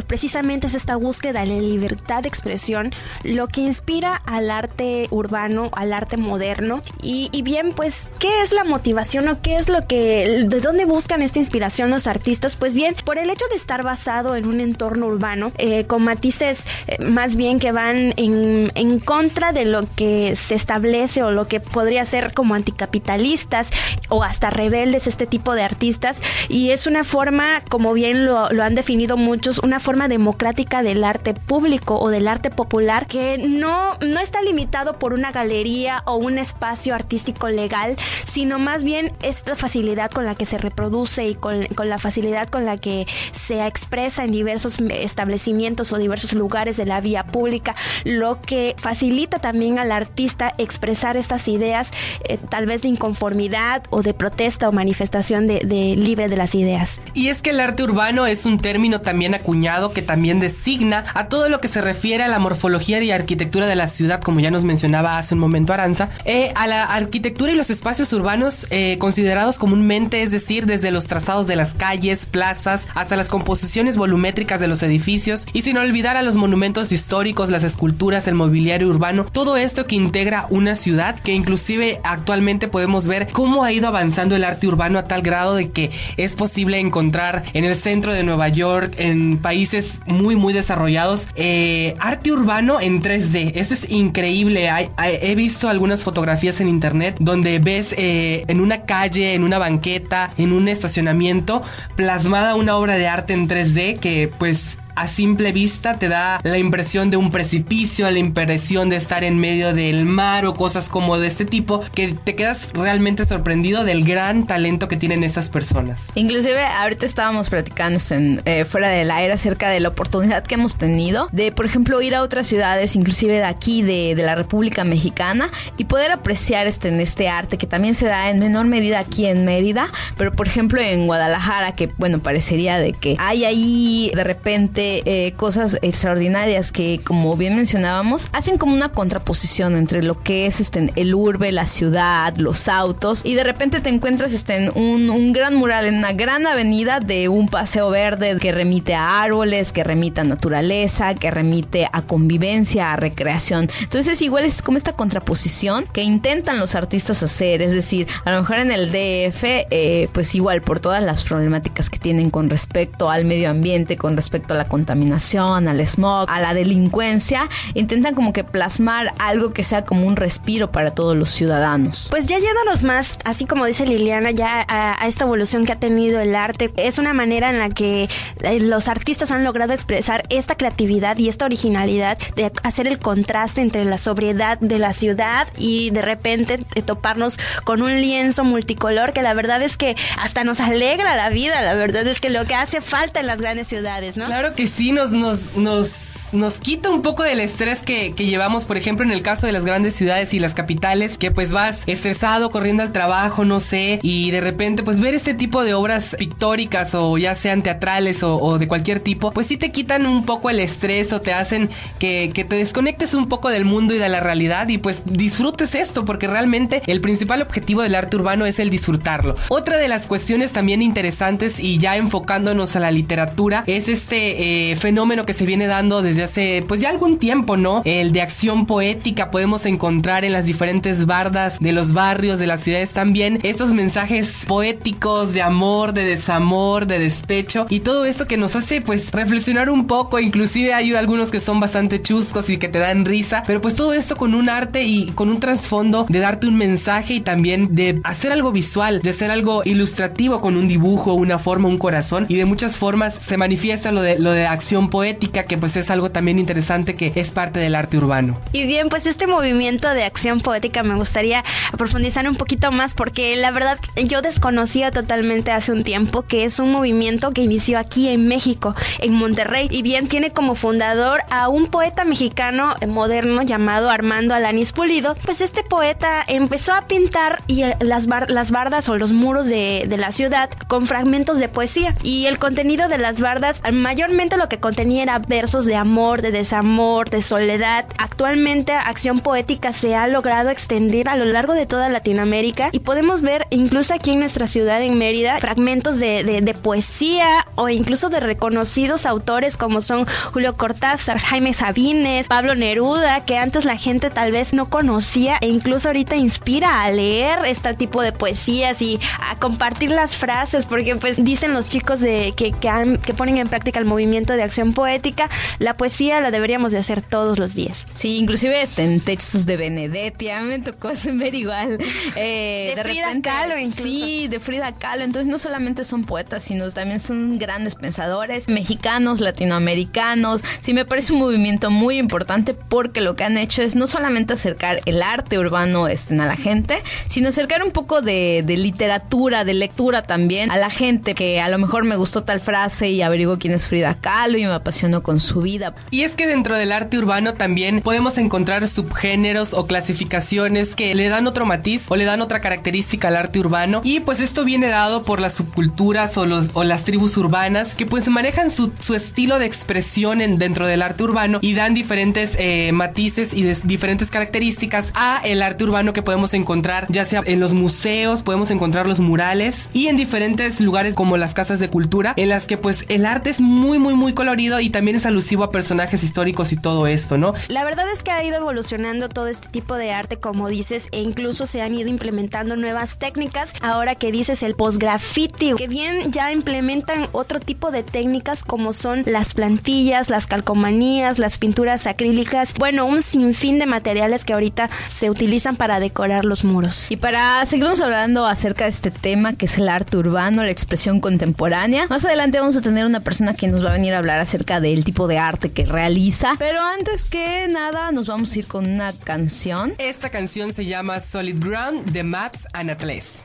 precisamente 0.08 0.68
es 0.68 0.76
esta 0.76 0.96
búsqueda 0.96 1.42
de 1.42 1.60
libertad 1.62 2.24
de 2.24 2.30
expresión 2.30 2.92
lo 3.24 3.48
que 3.48 3.62
inspira 3.62 4.22
al 4.26 4.52
arte 4.52 5.08
urbano, 5.12 5.70
al 5.74 5.94
arte 5.94 6.18
moderno. 6.18 6.82
Y, 7.02 7.30
y 7.32 7.42
bien, 7.42 7.74
pues, 7.74 8.08
¿qué 8.20 8.42
es 8.42 8.52
la 8.52 8.64
motivación 8.64 9.28
o 9.28 9.42
qué 9.42 9.58
es 9.58 9.70
lo 9.70 9.86
que, 9.88 10.46
de 10.48 10.62
dónde 10.62 10.86
buscan 10.86 11.22
esta 11.22 11.40
inspiración 11.40 11.90
los 11.90 12.08
artistas? 12.08 12.56
Pues 12.56 12.74
bien, 12.74 12.96
por 13.06 13.18
el 13.18 13.30
hecho 13.30 13.46
de 13.50 13.56
estar 13.56 13.84
basado 13.84 14.36
en 14.36 14.48
un 14.48 14.62
entorno 14.62 15.08
urbano, 15.08 15.52
eh, 15.58 15.86
con 15.86 16.04
matices 16.04 16.68
eh, 16.88 17.04
más 17.04 17.36
bien 17.36 17.60
que 17.60 17.72
van 17.72 18.14
en, 18.18 18.72
en, 18.76 19.00
contra 19.00 19.52
de 19.52 19.66
lo 19.66 19.84
que 19.96 20.36
se 20.36 20.56
establece 20.80 21.24
o 21.24 21.32
lo 21.32 21.48
que 21.48 21.60
podría 21.60 22.06
ser 22.06 22.34
como 22.34 22.56
anticapitalistas 22.56 23.70
o 24.08 24.24
hasta 24.24 24.50
rebeldes 24.50 25.08
este 25.08 25.28
tipo 25.28 25.54
de 25.54 25.64
artistas. 25.64 26.22
Y 26.48 26.72
es 26.72 26.88
una 26.88 27.04
forma, 27.04 27.62
como 27.70 27.94
bien 27.94 28.26
lo, 28.26 28.50
lo 28.52 28.64
han 28.64 28.76
definido 28.76 29.18
muchos, 29.18 29.60
una 29.60 29.80
forma 29.80 30.08
democrática 30.08 30.84
del 30.84 31.04
arte 31.04 31.34
público 31.34 32.00
o 32.00 32.10
del 32.10 32.28
arte 32.28 32.50
popular 32.50 33.08
que 33.08 33.38
no, 33.38 33.98
no 34.00 34.20
está 34.20 34.42
limitado 34.42 34.98
por 35.00 35.14
una 35.14 35.32
galería 35.32 36.02
o 36.06 36.16
un 36.16 36.38
espacio 36.38 36.96
artístico 36.96 37.50
legal, 37.50 37.98
sino 38.32 38.58
más 38.58 38.84
bien 38.84 39.12
esta 39.22 39.56
facilidad 39.56 40.12
con 40.12 40.26
la 40.26 40.36
que 40.36 40.46
se 40.46 40.58
reproduce 40.58 41.28
y 41.28 41.36
con, 41.36 41.66
con 41.76 41.90
la 41.90 41.98
facilidad 41.98 42.48
con 42.48 42.66
la 42.66 42.78
que 42.78 43.06
se 43.32 43.66
expresa 43.66 44.24
en 44.24 44.32
diversos 44.32 44.80
establecimientos 44.80 45.92
o 45.92 45.98
diversos 45.98 46.34
lugares 46.34 46.78
de 46.78 46.86
la 46.86 47.02
vía 47.02 47.26
pública, 47.26 47.76
lo 48.06 48.40
que 48.40 48.76
facilita 48.78 49.40
también 49.40 49.78
al 49.78 49.92
artista 49.92 50.54
expresar 50.70 51.18
estas 51.18 51.48
ideas, 51.48 51.92
eh, 52.24 52.38
tal 52.38 52.68
vez 52.68 52.84
de 52.84 52.90
inconformidad 52.90 53.82
o 53.90 54.04
de 54.04 54.14
protesta 54.14 54.70
o 54.70 54.72
manifestación 54.72 55.48
de, 55.48 55.60
libre 55.96 56.30
de 56.30 56.38
las 56.38 56.54
ideas. 56.54 57.02
Y 57.16 57.30
es 57.30 57.42
que 57.42 57.50
el 57.50 57.60
arte 57.60 57.82
urbano 57.84 58.28
es 58.28 58.46
un 58.46 58.60
término 58.60 59.02
también 59.02 59.34
acuñado 59.34 59.94
que 59.94 60.04
también 60.04 60.40
designa 60.40 61.06
a 61.16 61.28
todo 61.28 61.50
lo 61.50 61.60
que 61.60 61.68
se 61.68 61.82
refiere 61.82 62.24
a 62.24 62.28
la 62.28 62.38
morfología 62.38 63.02
y 63.02 63.12
arquitectura 63.12 63.66
de 63.66 63.76
la 63.76 63.88
ciudad, 63.88 64.22
como 64.22 64.40
ya 64.42 64.52
nos 64.52 64.64
mencionaba 64.64 65.18
hace 65.18 65.34
un 65.34 65.40
momento 65.40 65.74
Aranza, 65.74 66.10
eh, 66.26 66.52
a 66.56 66.68
la 66.68 66.84
arquitectura 66.84 67.52
y 67.52 67.56
los 67.56 67.70
espacios 67.70 68.12
urbanos 68.14 68.68
eh, 68.70 68.98
considerados 69.00 69.58
comúnmente, 69.58 70.22
es 70.22 70.32
decir, 70.32 70.66
desde 70.66 70.92
los 70.92 71.08
trazados 71.08 71.48
de 71.48 71.56
las 71.56 71.74
calles, 71.74 72.26
plazas, 72.26 72.88
hasta 72.94 73.16
las 73.16 73.30
composiciones 73.30 73.98
volumétricas 73.98 74.60
de 74.60 74.68
los 74.68 74.84
edificios, 74.84 75.48
y 75.54 75.62
sin 75.62 75.78
olvidar 75.78 76.18
a 76.18 76.22
los 76.22 76.36
monumentos 76.36 76.92
históricos, 76.92 77.50
las 77.50 77.64
esculturas, 77.64 78.28
el 78.28 78.36
mobiliario 78.36 78.88
urbano, 78.88 79.26
todo 79.26 79.58
esto 79.58 79.88
que 79.88 79.96
integra 79.96 80.46
una 80.60 80.76
ciudad 80.76 81.20
que 81.20 81.34
inclusive 81.34 82.00
actualmente 82.04 82.68
podemos 82.68 83.08
ver 83.08 83.28
cómo 83.28 83.64
ha 83.64 83.72
ido 83.72 83.88
avanzando 83.88 84.36
el 84.36 84.44
arte 84.44 84.68
urbano 84.68 85.00
a 85.00 85.06
tal 85.06 85.22
grado 85.22 85.56
de 85.56 85.72
que 85.72 85.90
es 86.18 86.36
posible 86.36 86.80
encontrar 86.80 87.44
en 87.54 87.66
el 87.66 87.76
centro 87.76 88.14
de 88.14 88.24
Nueva 88.24 88.50
York, 88.50 88.96
en 88.98 89.38
países 89.38 90.02
muy 90.06 90.36
muy 90.36 90.54
desarrollados, 90.54 91.30
eh, 91.36 91.96
arte 92.00 92.32
urbano 92.32 92.80
en 92.80 93.02
3D. 93.02 93.54
Eso 93.56 93.74
es 93.74 93.90
increíble. 93.90 94.70
he 94.98 95.36
visto 95.36 95.70
algunas 95.70 96.04
fotografías 96.04 96.62
en 96.62 96.70
internet 96.70 97.18
donde 97.20 97.60
ves 97.60 97.96
eh, 97.98 98.44
en 98.48 98.62
una 98.62 98.84
calle, 98.84 99.34
en 99.34 99.44
una 99.44 99.58
banqueta, 99.58 100.32
en 100.38 100.54
un 100.54 100.68
estacionamiento, 100.68 101.62
plasmada 101.96 102.56
una 102.56 102.76
obra 102.76 102.96
de 102.96 103.08
arte 103.08 103.34
en 103.34 103.48
3D 103.48 104.00
que 104.00 104.32
pues 104.38 104.78
a 105.00 105.08
simple 105.08 105.54
vista 105.54 105.98
te 105.98 106.10
da 106.10 106.42
la 106.44 106.58
impresión 106.58 107.10
de 107.10 107.16
un 107.16 107.32
precipicio, 107.32 108.12
la 108.12 108.20
impresión 108.20 108.90
de 108.90 108.98
estar 108.98 109.24
en 109.24 109.40
medio 109.40 109.74
del 109.74 110.06
mar 110.06 110.46
o 110.46 110.54
cosas 110.54 110.90
como 110.90 111.18
de 111.18 111.28
este 111.28 111.46
tipo, 111.46 111.80
que 111.96 112.14
te 112.14 112.36
quedas 112.36 112.72
realmente 112.74 113.26
sorprendido 113.26 113.86
del 113.86 114.04
gran 114.04 114.46
talento 114.46 114.90
que 114.90 114.98
tienen 114.98 115.24
estas 115.24 115.50
personas. 115.50 116.12
Inclusive 116.16 116.66
ahorita 116.66 117.06
estábamos 117.06 117.50
platicando 117.50 117.98
en, 118.12 118.42
eh, 118.44 118.66
fuera 118.66 118.90
del 118.90 119.10
aire 119.10 119.32
acerca 119.32 119.70
de 119.70 119.80
la 119.80 119.88
oportunidad 119.88 120.44
que 120.44 120.56
hemos 120.56 120.76
tenido 120.76 121.30
de, 121.32 121.54
por 121.54 121.66
ejemplo, 121.66 122.02
ir 122.02 122.14
a 122.14 122.22
otras 122.22 122.46
ciudades, 122.48 122.98
inclusive 122.98 123.36
de 123.36 123.46
aquí, 123.46 123.82
de, 123.84 124.20
la 124.20 124.36
República 124.36 124.84
Mexicana, 124.84 125.50
y 125.78 125.86
poder 125.86 126.12
apreciar 126.12 126.68
este, 126.68 126.90
este 127.02 127.30
arte 127.30 127.58
que 127.58 127.68
también 127.68 127.96
se 127.96 128.06
da 128.06 128.30
en 128.30 128.40
menor 128.40 128.66
medida 128.66 129.00
aquí 129.00 129.28
en 129.28 129.46
Mérida, 129.46 129.88
pero 130.18 130.34
por 130.34 130.48
ejemplo 130.48 130.82
en 130.82 131.08
Guadalajara, 131.08 131.74
que 131.74 131.90
bueno, 131.98 132.20
parecería 132.20 132.78
de 132.78 132.92
que 132.92 133.16
hay 133.18 133.46
ahí 133.46 134.12
de 134.14 134.26
repente 134.26 134.89
eh, 135.06 135.34
cosas 135.36 135.78
extraordinarias 135.82 136.72
que, 136.72 137.02
como 137.04 137.36
bien 137.38 137.56
mencionábamos, 137.56 138.28
hacen 138.34 138.58
como 138.58 138.74
una 138.74 138.90
contraposición 138.90 139.76
entre 139.76 140.04
lo 140.04 140.22
que 140.22 140.46
es 140.46 140.60
este, 140.60 140.92
el 140.96 141.16
urbe, 141.16 141.52
la 141.52 141.66
ciudad, 141.66 142.36
los 142.38 142.68
autos, 142.68 143.22
y 143.24 143.36
de 143.36 143.44
repente 143.44 143.82
te 143.82 143.90
encuentras 143.90 144.34
este, 144.34 144.58
en 144.58 145.10
un, 145.10 145.34
gran 145.34 145.56
mural 145.56 145.86
en 145.86 145.96
una 145.96 146.14
gran 146.14 146.48
avenida 146.48 147.00
de 147.00 147.30
un 147.30 147.48
paseo 147.48 147.90
verde 147.90 148.38
que 148.40 148.52
remite 148.52 148.96
a 148.96 149.22
árboles, 149.22 149.72
que 149.72 149.84
remite 149.84 150.22
a 150.22 150.24
naturaleza, 150.24 151.14
que 151.16 151.30
remite 151.30 151.88
a 151.92 152.02
convivencia, 152.02 152.94
a 152.94 152.96
recreación. 152.96 153.70
Entonces, 153.82 154.22
igual 154.22 154.46
es 154.46 154.62
como 154.62 154.78
esta 154.78 154.94
contraposición 154.94 155.86
que 155.94 156.02
intentan 156.02 156.60
los 156.60 156.76
artistas 156.76 157.22
hacer, 157.24 157.62
es 157.62 157.72
decir, 157.72 158.08
a 158.26 158.32
lo 158.32 158.40
mejor 158.42 158.60
en 158.60 158.72
el 158.72 158.92
DF, 158.92 159.44
eh, 159.44 160.10
pues 160.14 160.34
igual 160.36 160.62
por 160.62 160.80
todas 160.80 161.04
las 161.04 161.24
problemáticas 161.24 161.90
que 161.90 162.00
tienen 162.00 162.30
con 162.30 162.50
respecto 162.50 163.10
al 163.10 163.26
medio 163.26 163.50
ambiente, 163.50 163.98
con 163.98 164.16
respecto 164.16 164.54
a 164.54 164.58
la 164.58 164.68
contaminación, 164.70 165.68
al 165.68 165.86
smog, 165.86 166.30
a 166.30 166.40
la 166.40 166.54
delincuencia, 166.54 167.50
intentan 167.74 168.16
como 168.16 168.32
que 168.32 168.44
plasmar 168.46 169.14
algo 169.20 169.52
que 169.52 169.64
sea 169.64 169.84
como 169.84 170.08
un 170.08 170.16
respiro 170.16 170.72
para 170.72 170.92
todos 170.92 171.18
los 171.18 171.30
ciudadanos. 171.32 172.08
Pues 172.10 172.28
ya 172.28 172.38
yéndonos 172.38 172.84
más, 172.84 173.20
así 173.26 173.46
como 173.46 173.66
dice 173.66 173.86
Liliana, 173.86 174.32
ya 174.32 174.66
a, 174.68 175.08
esta 175.08 175.26
evolución 175.26 175.66
que 175.66 175.74
ha 175.74 175.80
tenido 175.80 176.22
el 176.22 176.36
arte, 176.36 176.72
es 176.78 177.00
una 177.00 177.14
manera 177.14 177.50
en 177.50 177.60
la 177.60 177.70
que 177.70 178.10
eh, 178.44 178.60
los 178.60 178.88
artistas 178.88 179.32
han 179.32 179.44
logrado 179.44 179.74
expresar 179.74 180.24
esta 180.30 180.56
creatividad 180.56 181.18
y 181.18 181.30
esta 181.30 181.46
originalidad 181.46 182.18
de 182.36 182.52
hacer 182.64 182.88
el 182.88 183.00
contraste 183.00 183.62
entre 183.62 183.86
la 183.86 183.98
sobriedad 183.98 184.60
de 184.60 184.80
la 184.80 184.94
ciudad 184.94 185.48
y 185.58 185.90
de 185.90 186.02
repente 186.02 186.58
toparnos 186.86 187.40
con 187.64 187.82
un 187.82 188.00
lienzo 188.02 188.44
multicolor 188.44 189.14
que 189.14 189.22
la 189.22 189.34
verdad 189.34 189.62
es 189.62 189.78
que 189.78 189.96
hasta 190.18 190.44
nos 190.44 190.60
alegra 190.60 191.16
la 191.16 191.30
vida, 191.30 191.62
la 191.62 191.74
verdad 191.74 192.06
es 192.08 192.22
que 192.22 192.30
lo 192.30 192.46
que 192.46 192.56
hace 192.56 192.82
falta 192.82 193.20
en 193.20 193.28
las 193.28 193.42
grandes 193.42 193.68
ciudades, 193.68 194.18
¿no? 194.18 194.26
Claro 194.26 194.54
que 194.54 194.59
sí 194.68 194.92
nos, 194.92 195.12
nos, 195.12 195.56
nos, 195.56 196.30
nos 196.34 196.60
quita 196.60 196.90
un 196.90 197.02
poco 197.02 197.24
del 197.24 197.40
estrés 197.40 197.82
que, 197.82 198.14
que, 198.14 198.26
llevamos, 198.26 198.66
por 198.66 198.78
ejemplo, 198.78 199.06
en 199.06 199.12
el 199.12 199.22
caso 199.22 199.46
de 199.46 199.52
las 199.52 199.66
grandes 199.66 199.96
ciudades 199.96 200.34
y 200.34 200.40
las 200.40 200.54
capitales, 200.54 201.18
que 201.18 201.32
pues 201.32 201.52
vas 201.52 201.84
estresado 201.88 202.52
corriendo 202.52 202.84
al 202.84 202.92
trabajo, 202.92 203.46
no 203.46 203.60
sé, 203.60 204.00
y 204.02 204.32
de 204.32 204.42
repente 204.42 204.84
pues 204.84 205.00
ver 205.00 205.14
este 205.14 205.34
tipo 205.34 205.64
de 205.64 205.74
obras 205.74 206.16
pictóricas 206.18 206.96
o 206.96 207.18
ya 207.18 207.36
sean 207.36 207.64
teatrales 207.64 208.24
o, 208.24 208.58
de 208.58 208.68
cualquier 208.68 209.00
tipo, 209.00 209.32
pues 209.32 209.48
sí 209.48 209.58
te 209.58 209.72
quitan 209.72 210.06
un 210.06 210.26
poco 210.26 210.50
el 210.50 210.60
estrés 210.60 211.14
o 211.14 211.22
te 211.22 211.34
hacen 211.34 211.70
que, 211.98 212.32
que 212.34 212.44
te 212.44 212.56
desconectes 212.56 213.14
un 213.14 213.28
poco 213.28 213.50
del 213.50 213.66
mundo 213.66 213.94
y 213.94 213.98
de 213.98 214.10
la 214.10 214.20
realidad 214.20 214.68
y 214.70 214.78
pues 214.78 215.04
disfrutes 215.06 215.76
esto, 215.76 216.06
porque 216.06 216.28
realmente 216.28 216.82
el 216.88 217.02
principal 217.02 217.42
objetivo 217.42 217.82
del 217.82 217.96
arte 217.96 218.18
urbano 218.18 218.46
es 218.46 218.60
el 218.60 218.70
disfrutarlo. 218.70 219.36
Otra 219.50 219.78
de 219.78 219.88
las 219.88 220.08
cuestiones 220.08 220.52
también 220.52 220.82
interesantes 220.82 221.60
y 221.60 221.78
ya 221.78 221.98
enfocándonos 221.98 222.76
a 222.76 222.80
la 222.80 222.92
literatura 222.92 223.64
es 223.68 223.88
este 223.88 224.44
eh, 224.44 224.49
fenómeno 224.78 225.26
que 225.26 225.34
se 225.34 225.46
viene 225.46 225.68
dando 225.68 226.02
desde 226.02 226.24
hace 226.24 226.64
pues 226.68 226.82
ya 226.82 226.90
algún 226.90 227.20
tiempo, 227.20 227.58
¿no? 227.58 227.82
El 227.86 228.12
de 228.12 228.22
acción 228.22 228.66
poética 228.66 229.32
podemos 229.32 229.66
encontrar 229.66 230.26
en 230.26 230.34
las 230.34 230.46
diferentes 230.46 231.06
bardas 231.06 231.58
de 231.60 231.72
los 231.72 231.94
barrios, 231.94 232.40
de 232.40 232.48
las 232.48 232.62
ciudades 232.62 232.94
también, 232.94 233.40
estos 233.44 233.74
mensajes 233.74 234.46
poéticos 234.48 235.34
de 235.34 235.42
amor, 235.42 235.94
de 235.94 236.06
desamor, 236.06 236.88
de 236.88 237.00
despecho 237.00 237.66
y 237.70 237.82
todo 237.82 238.06
esto 238.06 238.28
que 238.28 238.38
nos 238.38 238.56
hace 238.56 238.82
pues 238.82 239.12
reflexionar 239.12 239.70
un 239.70 239.88
poco, 239.88 240.20
inclusive 240.20 240.74
hay 240.74 240.94
algunos 240.94 241.32
que 241.32 241.42
son 241.42 241.60
bastante 241.60 242.02
chuscos 242.02 242.50
y 242.50 242.58
que 242.58 242.70
te 242.70 242.80
dan 242.80 243.06
risa, 243.06 243.44
pero 243.46 243.62
pues 243.62 243.76
todo 243.76 243.94
esto 243.94 244.16
con 244.16 244.34
un 244.34 244.50
arte 244.50 244.84
y 244.84 245.08
con 245.12 245.30
un 245.30 245.40
trasfondo 245.40 246.06
de 246.10 246.20
darte 246.20 246.48
un 246.48 246.56
mensaje 246.56 247.16
y 247.16 247.20
también 247.22 247.76
de 247.76 248.02
hacer 248.04 248.32
algo 248.32 248.52
visual, 248.52 249.02
de 249.02 249.10
hacer 249.10 249.32
algo 249.32 249.62
ilustrativo 249.66 250.42
con 250.42 250.58
un 250.58 250.68
dibujo, 250.68 251.14
una 251.14 251.38
forma, 251.38 251.68
un 251.68 251.78
corazón 251.78 252.26
y 252.28 252.36
de 252.36 252.46
muchas 252.46 252.78
formas 252.78 253.16
se 253.16 253.38
manifiesta 253.38 253.92
lo 253.92 254.02
de, 254.02 254.20
lo 254.20 254.32
de 254.32 254.39
de 254.40 254.48
acción 254.48 254.90
poética, 254.90 255.46
que 255.46 255.58
pues 255.58 255.76
es 255.76 255.90
algo 255.90 256.12
también 256.12 256.40
interesante 256.40 256.96
que 256.96 257.12
es 257.16 257.32
parte 257.32 257.60
del 257.60 257.76
arte 257.76 257.98
urbano. 257.98 258.40
Y 258.54 258.66
bien, 258.66 258.90
pues 258.90 259.06
este 259.06 259.28
movimiento 259.28 259.90
de 259.90 260.04
acción 260.04 260.42
poética 260.42 260.84
me 260.84 260.96
gustaría 260.96 261.44
profundizar 261.78 262.28
un 262.28 262.36
poquito 262.36 262.72
más 262.72 262.94
porque 262.94 263.36
la 263.36 263.52
verdad 263.52 263.78
yo 263.96 264.22
desconocía 264.22 264.92
totalmente 264.92 265.52
hace 265.52 265.72
un 265.72 265.84
tiempo 265.84 266.24
que 266.24 266.46
es 266.46 266.60
un 266.60 266.72
movimiento 266.72 267.32
que 267.32 267.42
inició 267.42 267.80
aquí 267.80 268.08
en 268.08 268.28
México, 268.28 268.76
en 269.00 269.14
Monterrey, 269.14 269.68
y 269.72 269.82
bien 269.82 270.08
tiene 270.08 270.32
como 270.32 270.56
fundador 270.56 271.22
a 271.30 271.50
un 271.50 271.68
poeta 271.68 272.06
mexicano 272.06 272.76
moderno 272.88 273.42
llamado 273.42 273.90
Armando 273.90 274.34
Alanis 274.34 274.72
Pulido. 274.72 275.16
Pues 275.26 275.42
este 275.42 275.64
poeta 275.64 276.24
empezó 276.28 276.74
a 276.74 276.88
pintar 276.88 277.42
y 277.48 277.64
eh, 277.64 277.76
las, 277.80 278.08
las 278.08 278.52
bardas 278.52 278.90
o 278.90 278.98
los 278.98 279.14
muros 279.14 279.48
de, 279.48 279.86
de 279.88 279.98
la 279.98 280.12
ciudad 280.12 280.50
con 280.68 280.88
fragmentos 280.88 281.40
de 281.40 281.50
poesía 281.50 281.96
y 282.04 282.26
el 282.26 282.40
contenido 282.40 282.88
de 282.88 282.98
las 282.98 283.22
bardas 283.22 283.62
mayormente 283.72 284.29
lo 284.38 284.50
que 284.50 284.60
contenía 284.60 285.04
era 285.04 285.20
versos 285.20 285.66
de 285.66 285.76
amor, 285.76 286.22
de 286.22 286.32
desamor, 286.32 287.10
de 287.10 287.22
soledad. 287.22 287.86
Actualmente 287.98 288.74
Acción 288.74 289.20
Poética 289.20 289.72
se 289.72 289.96
ha 289.96 290.08
logrado 290.08 290.50
extender 290.50 291.08
a 291.08 291.16
lo 291.16 291.26
largo 291.26 291.54
de 291.54 291.66
toda 291.66 291.90
Latinoamérica 291.90 292.70
y 292.72 292.80
podemos 292.80 293.22
ver 293.22 293.48
incluso 293.50 293.94
aquí 293.94 294.12
en 294.12 294.20
nuestra 294.20 294.48
ciudad, 294.48 294.82
en 294.82 294.98
Mérida, 294.98 295.40
fragmentos 295.40 296.00
de, 296.00 296.24
de, 296.24 296.54
poesía 296.54 297.46
o 297.56 297.70
incluso 297.70 298.10
de 298.10 298.20
reconocidos 298.20 299.06
autores 299.06 299.56
como 299.56 299.82
son 299.82 300.06
Julio 300.34 300.56
Cortázar, 300.58 301.20
Jaime 301.20 301.54
Sabines, 301.54 302.28
Pablo 302.28 302.56
Neruda, 302.56 303.24
que 303.26 303.38
antes 303.38 303.66
la 303.66 303.78
gente 303.78 304.10
tal 304.10 304.32
vez 304.32 304.54
no 304.54 304.70
conocía 304.70 305.38
e 305.42 305.48
incluso 305.48 305.90
ahorita 305.90 306.16
inspira 306.16 306.82
a 306.82 306.92
leer 306.92 307.40
este 307.46 307.74
tipo 307.74 308.02
de 308.02 308.12
poesías 308.12 308.82
y 308.82 309.00
a 309.22 309.38
compartir 309.38 309.92
las 309.92 310.16
frases 310.16 310.66
porque 310.66 310.96
pues 310.96 311.24
dicen 311.24 311.54
los 311.54 311.70
chicos 311.70 312.00
de 312.00 312.34
que, 312.36 312.52
que, 312.52 313.00
que 313.04 313.14
ponen 313.14 313.38
en 313.38 313.48
práctica 313.48 313.80
el 313.80 313.86
movimiento 313.86 314.19
de 314.26 314.44
acción 314.44 314.74
poética, 314.74 315.30
la 315.60 315.76
poesía 315.76 316.20
la 316.20 316.32
deberíamos 316.32 316.72
de 316.72 316.78
hacer 316.78 317.02
todos 317.02 317.40
los 317.40 317.56
días. 317.56 317.88
Sí, 317.92 318.18
inclusive 318.18 318.62
este, 318.62 318.84
en 318.84 319.02
textos 319.02 319.46
de 319.46 319.58
Benedetti, 319.58 320.30
a 320.30 320.42
mí 320.42 320.48
me 320.48 320.60
tocó 320.60 320.92
ver 321.14 321.36
igual. 321.36 321.78
Eh, 322.16 322.74
de, 322.76 322.84
Frida 322.84 323.22
Kahlo 323.22 323.58
incluso. 323.58 323.84
Sí, 323.84 324.28
de 324.28 324.40
Frida 324.40 324.72
Kahlo. 324.72 325.04
Entonces 325.04 325.32
no 325.32 325.38
solamente 325.38 325.84
son 325.84 326.04
poetas, 326.04 326.44
sino 326.44 326.70
también 326.72 327.00
son 327.00 327.40
grandes 327.40 327.76
pensadores, 327.76 328.48
mexicanos, 328.48 329.20
latinoamericanos. 329.20 330.44
Sí, 330.62 330.74
me 330.74 330.86
parece 330.86 331.14
un 331.14 331.20
movimiento 331.20 331.72
muy 331.72 331.98
importante 331.98 332.54
porque 332.54 333.02
lo 333.02 333.16
que 333.16 333.24
han 333.24 333.38
hecho 333.38 333.62
es 333.62 333.76
no 333.76 333.88
solamente 333.88 334.34
acercar 334.34 334.82
el 334.86 335.02
arte 335.02 335.40
urbano 335.40 335.88
este, 335.88 336.20
a 336.20 336.26
la 336.26 336.36
gente, 336.36 336.82
sino 337.08 337.30
acercar 337.30 337.64
un 337.64 337.72
poco 337.72 338.02
de, 338.02 338.44
de 338.46 338.58
literatura, 338.58 339.46
de 339.46 339.54
lectura 339.54 340.04
también 340.04 340.52
a 340.52 340.58
la 340.58 340.70
gente, 340.70 341.16
que 341.16 341.42
a 341.42 341.50
lo 341.50 341.58
mejor 341.58 341.86
me 341.86 341.96
gustó 341.96 342.24
tal 342.24 342.40
frase 342.40 342.90
y 342.90 343.02
averiguo 343.02 343.38
quién 343.38 343.54
es 343.54 343.68
Frida 343.68 343.96
Kahlo 344.00 344.09
y 344.28 344.46
me 344.46 344.54
apasionó 344.54 345.04
con 345.04 345.20
su 345.20 345.42
vida. 345.42 345.76
Y 345.92 346.02
es 346.02 346.16
que 346.16 346.28
dentro 346.28 346.58
del 346.58 346.72
arte 346.72 346.98
urbano 346.98 347.34
también 347.36 347.82
podemos 347.82 348.18
encontrar 348.18 348.68
subgéneros 348.68 349.54
o 349.54 349.68
clasificaciones 349.68 350.76
que 350.76 350.96
le 350.96 351.10
dan 351.10 351.28
otro 351.28 351.46
matiz 351.46 351.86
o 351.90 351.96
le 351.96 352.06
dan 352.06 352.22
otra 352.22 352.42
característica 352.42 353.10
al 353.10 353.16
arte 353.16 353.40
urbano. 353.40 353.82
Y 353.84 354.00
pues 354.00 354.20
esto 354.20 354.44
viene 354.44 354.68
dado 354.68 355.04
por 355.04 355.20
las 355.20 355.36
subculturas 355.36 356.18
o, 356.18 356.26
los, 356.26 356.48
o 356.54 356.64
las 356.64 356.86
tribus 356.86 357.18
urbanas 357.18 357.76
que 357.76 357.86
pues 357.86 358.08
manejan 358.08 358.52
su, 358.52 358.72
su 358.80 358.96
estilo 358.96 359.40
de 359.40 359.46
expresión 359.46 360.22
en, 360.22 360.40
dentro 360.40 360.66
del 360.66 360.82
arte 360.82 361.04
urbano 361.04 361.40
y 361.42 361.54
dan 361.54 361.74
diferentes 361.74 362.36
eh, 362.40 362.72
matices 362.72 363.34
y 363.34 363.44
diferentes 363.44 364.10
características 364.10 364.92
a 364.96 365.22
el 365.24 365.42
arte 365.42 365.64
urbano 365.64 365.94
que 365.94 366.02
podemos 366.02 366.34
encontrar 366.34 366.88
ya 366.90 367.06
sea 367.06 367.22
en 367.26 367.40
los 367.40 367.54
museos, 367.54 368.24
podemos 368.24 368.50
encontrar 368.52 368.88
los 368.88 369.00
murales 369.00 369.70
y 369.74 369.88
en 369.88 369.96
diferentes 369.96 370.60
lugares 370.62 370.96
como 370.96 371.18
las 371.18 371.34
casas 371.34 371.60
de 371.60 371.70
cultura 371.70 372.14
en 372.18 372.30
las 372.30 372.48
que 372.48 372.58
pues 372.58 372.86
el 372.90 373.06
arte 373.06 373.30
es 373.30 373.40
muy 373.40 373.78
muy 373.78 373.94
muy 374.00 374.14
colorido 374.14 374.60
y 374.60 374.70
también 374.70 374.98
es 374.98 375.06
alusivo 375.06 375.44
a 375.44 375.52
personajes 375.52 376.04
históricos 376.04 376.52
y 376.52 376.58
todo 376.58 376.88
esto, 376.88 377.18
¿no? 377.18 377.34
La 377.50 377.64
verdad 377.64 377.86
es 377.94 378.02
que 378.02 378.12
ha 378.12 378.24
ido 378.24 378.38
evolucionando 378.38 379.10
todo 379.10 379.28
este 379.28 379.50
tipo 379.50 379.76
de 379.76 379.92
arte 379.92 380.18
como 380.18 380.48
dices 380.48 380.88
e 380.92 381.02
incluso 381.02 381.46
se 381.46 381.62
han 381.62 381.76
ido 381.76 381.90
implementando 381.90 382.56
nuevas 382.56 382.98
técnicas. 382.98 383.54
Ahora 383.62 383.96
que 383.96 384.12
dices 384.12 384.42
el 384.42 384.56
post-graffiti, 384.56 385.54
que 385.56 385.68
bien 385.68 386.12
ya 386.12 386.32
implementan 386.32 387.08
otro 387.12 387.40
tipo 387.40 387.72
de 387.72 387.84
técnicas 387.84 388.44
como 388.44 388.74
son 388.74 389.04
las 389.06 389.34
plantillas, 389.34 390.10
las 390.10 390.28
calcomanías, 390.28 391.20
las 391.20 391.38
pinturas 391.38 391.86
acrílicas, 391.86 392.54
bueno, 392.58 392.86
un 392.86 393.02
sinfín 393.02 393.60
de 393.60 393.66
materiales 393.66 394.24
que 394.26 394.34
ahorita 394.34 394.70
se 394.88 395.10
utilizan 395.10 395.56
para 395.56 395.80
decorar 395.80 396.26
los 396.26 396.44
muros. 396.44 396.88
Y 396.90 396.98
para 396.98 397.46
seguirnos 397.46 397.82
hablando 397.82 398.26
acerca 398.26 398.64
de 398.64 398.70
este 398.70 398.92
tema 398.92 399.34
que 399.34 399.46
es 399.46 399.58
el 399.58 399.68
arte 399.68 399.98
urbano, 399.98 400.44
la 400.44 400.50
expresión 400.50 401.02
contemporánea, 401.02 401.88
más 401.90 402.06
adelante 402.06 402.40
vamos 402.40 402.56
a 402.56 402.62
tener 402.62 402.86
una 402.86 403.02
persona 403.02 403.34
que 403.34 403.48
nos 403.48 403.66
va 403.66 403.74
a 403.74 403.78
venir 403.80 403.94
a 403.94 404.00
hablar 404.00 404.20
acerca 404.20 404.60
del 404.60 404.84
tipo 404.84 405.08
de 405.08 405.20
arte 405.20 405.54
que 405.54 405.64
realiza. 405.64 406.34
Pero 406.38 406.60
antes 406.60 407.06
que 407.06 407.48
nada, 407.48 407.94
nos 407.94 408.08
vamos 408.08 408.36
a 408.36 408.40
ir 408.40 408.46
con 408.46 408.68
una 408.68 408.92
canción. 408.92 409.74
Esta 409.78 410.10
canción 410.10 410.52
se 410.52 410.66
llama 410.66 411.00
Solid 411.00 411.40
Ground 411.40 411.90
de 411.92 412.04
Maps 412.04 412.46
and 412.52 412.72
Atlas. 412.72 413.24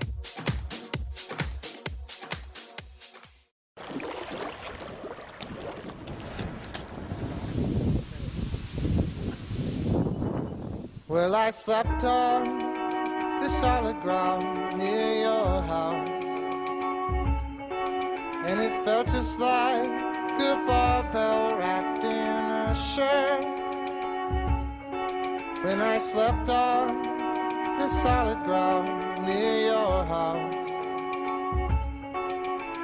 Well, 11.09 11.35
I 11.35 11.51
slept 11.51 12.05
on 12.05 13.41
the 13.41 13.49
solid 13.49 14.01
ground 14.03 14.79
near 14.79 15.23
your 15.23 15.63
house. 15.63 16.09
And 18.47 18.61
it 18.61 18.85
felt 18.85 19.09
just 19.09 19.41
like 19.41 20.14
a 20.41 20.57
barbell 20.67 21.57
wrapped 21.59 22.05
in 22.05 22.45
a 22.67 22.75
shirt. 22.75 23.45
When 25.65 25.81
I 25.81 25.99
slept 25.99 26.49
on 26.49 27.03
the 27.79 27.89
solid 27.89 28.43
ground 28.45 29.27
near 29.27 29.67
your 29.73 30.05
house, 30.05 30.55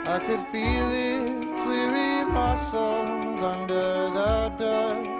I 0.07 0.19
could 0.27 0.43
feel 0.53 0.89
its 0.91 1.63
weary 1.63 2.25
muscles 2.31 3.43
under 3.43 4.11
the 4.19 4.53
dirt. 4.57 5.20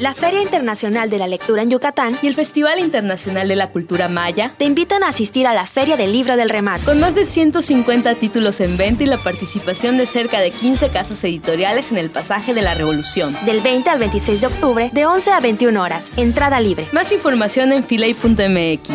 La 0.00 0.14
Feria 0.14 0.40
Internacional 0.40 1.10
de 1.10 1.18
la 1.18 1.26
Lectura 1.26 1.60
en 1.60 1.68
Yucatán 1.68 2.18
Y 2.22 2.26
el 2.26 2.34
Festival 2.34 2.78
Internacional 2.78 3.46
de 3.48 3.54
la 3.54 3.66
Cultura 3.66 4.08
Maya, 4.08 4.54
te 4.56 4.64
invitan 4.64 5.02
a 5.02 5.08
asistir 5.08 5.46
a 5.46 5.52
la 5.52 5.66
Feria 5.66 5.98
del 5.98 6.14
Libro 6.14 6.36
del 6.36 6.48
Remate. 6.48 6.82
con 6.86 7.00
más 7.00 7.14
de 7.14 7.26
150 7.26 8.14
títulos 8.14 8.60
en 8.60 8.78
venta 8.78 9.02
y 9.02 9.06
la 9.06 9.18
participación 9.18 9.98
de 9.98 10.06
cerca 10.06 10.40
de 10.40 10.52
15 10.52 10.88
casas 10.88 11.22
editoriales 11.22 11.90
en 11.90 11.98
el 11.98 12.10
pasaje 12.10 12.54
de 12.54 12.62
la 12.62 12.72
Revolución. 12.72 13.36
Del 13.44 13.60
20 13.60 13.90
al 13.90 13.98
26 13.98 14.40
de 14.40 14.46
octubre, 14.46 14.90
de 14.90 15.04
11 15.04 15.32
a 15.32 15.40
21 15.40 15.82
horas. 15.82 16.10
Entrada 16.16 16.60
libre. 16.60 16.88
Más 16.92 17.12
información 17.12 17.70
en 17.70 17.84
filey.mx. 17.84 18.88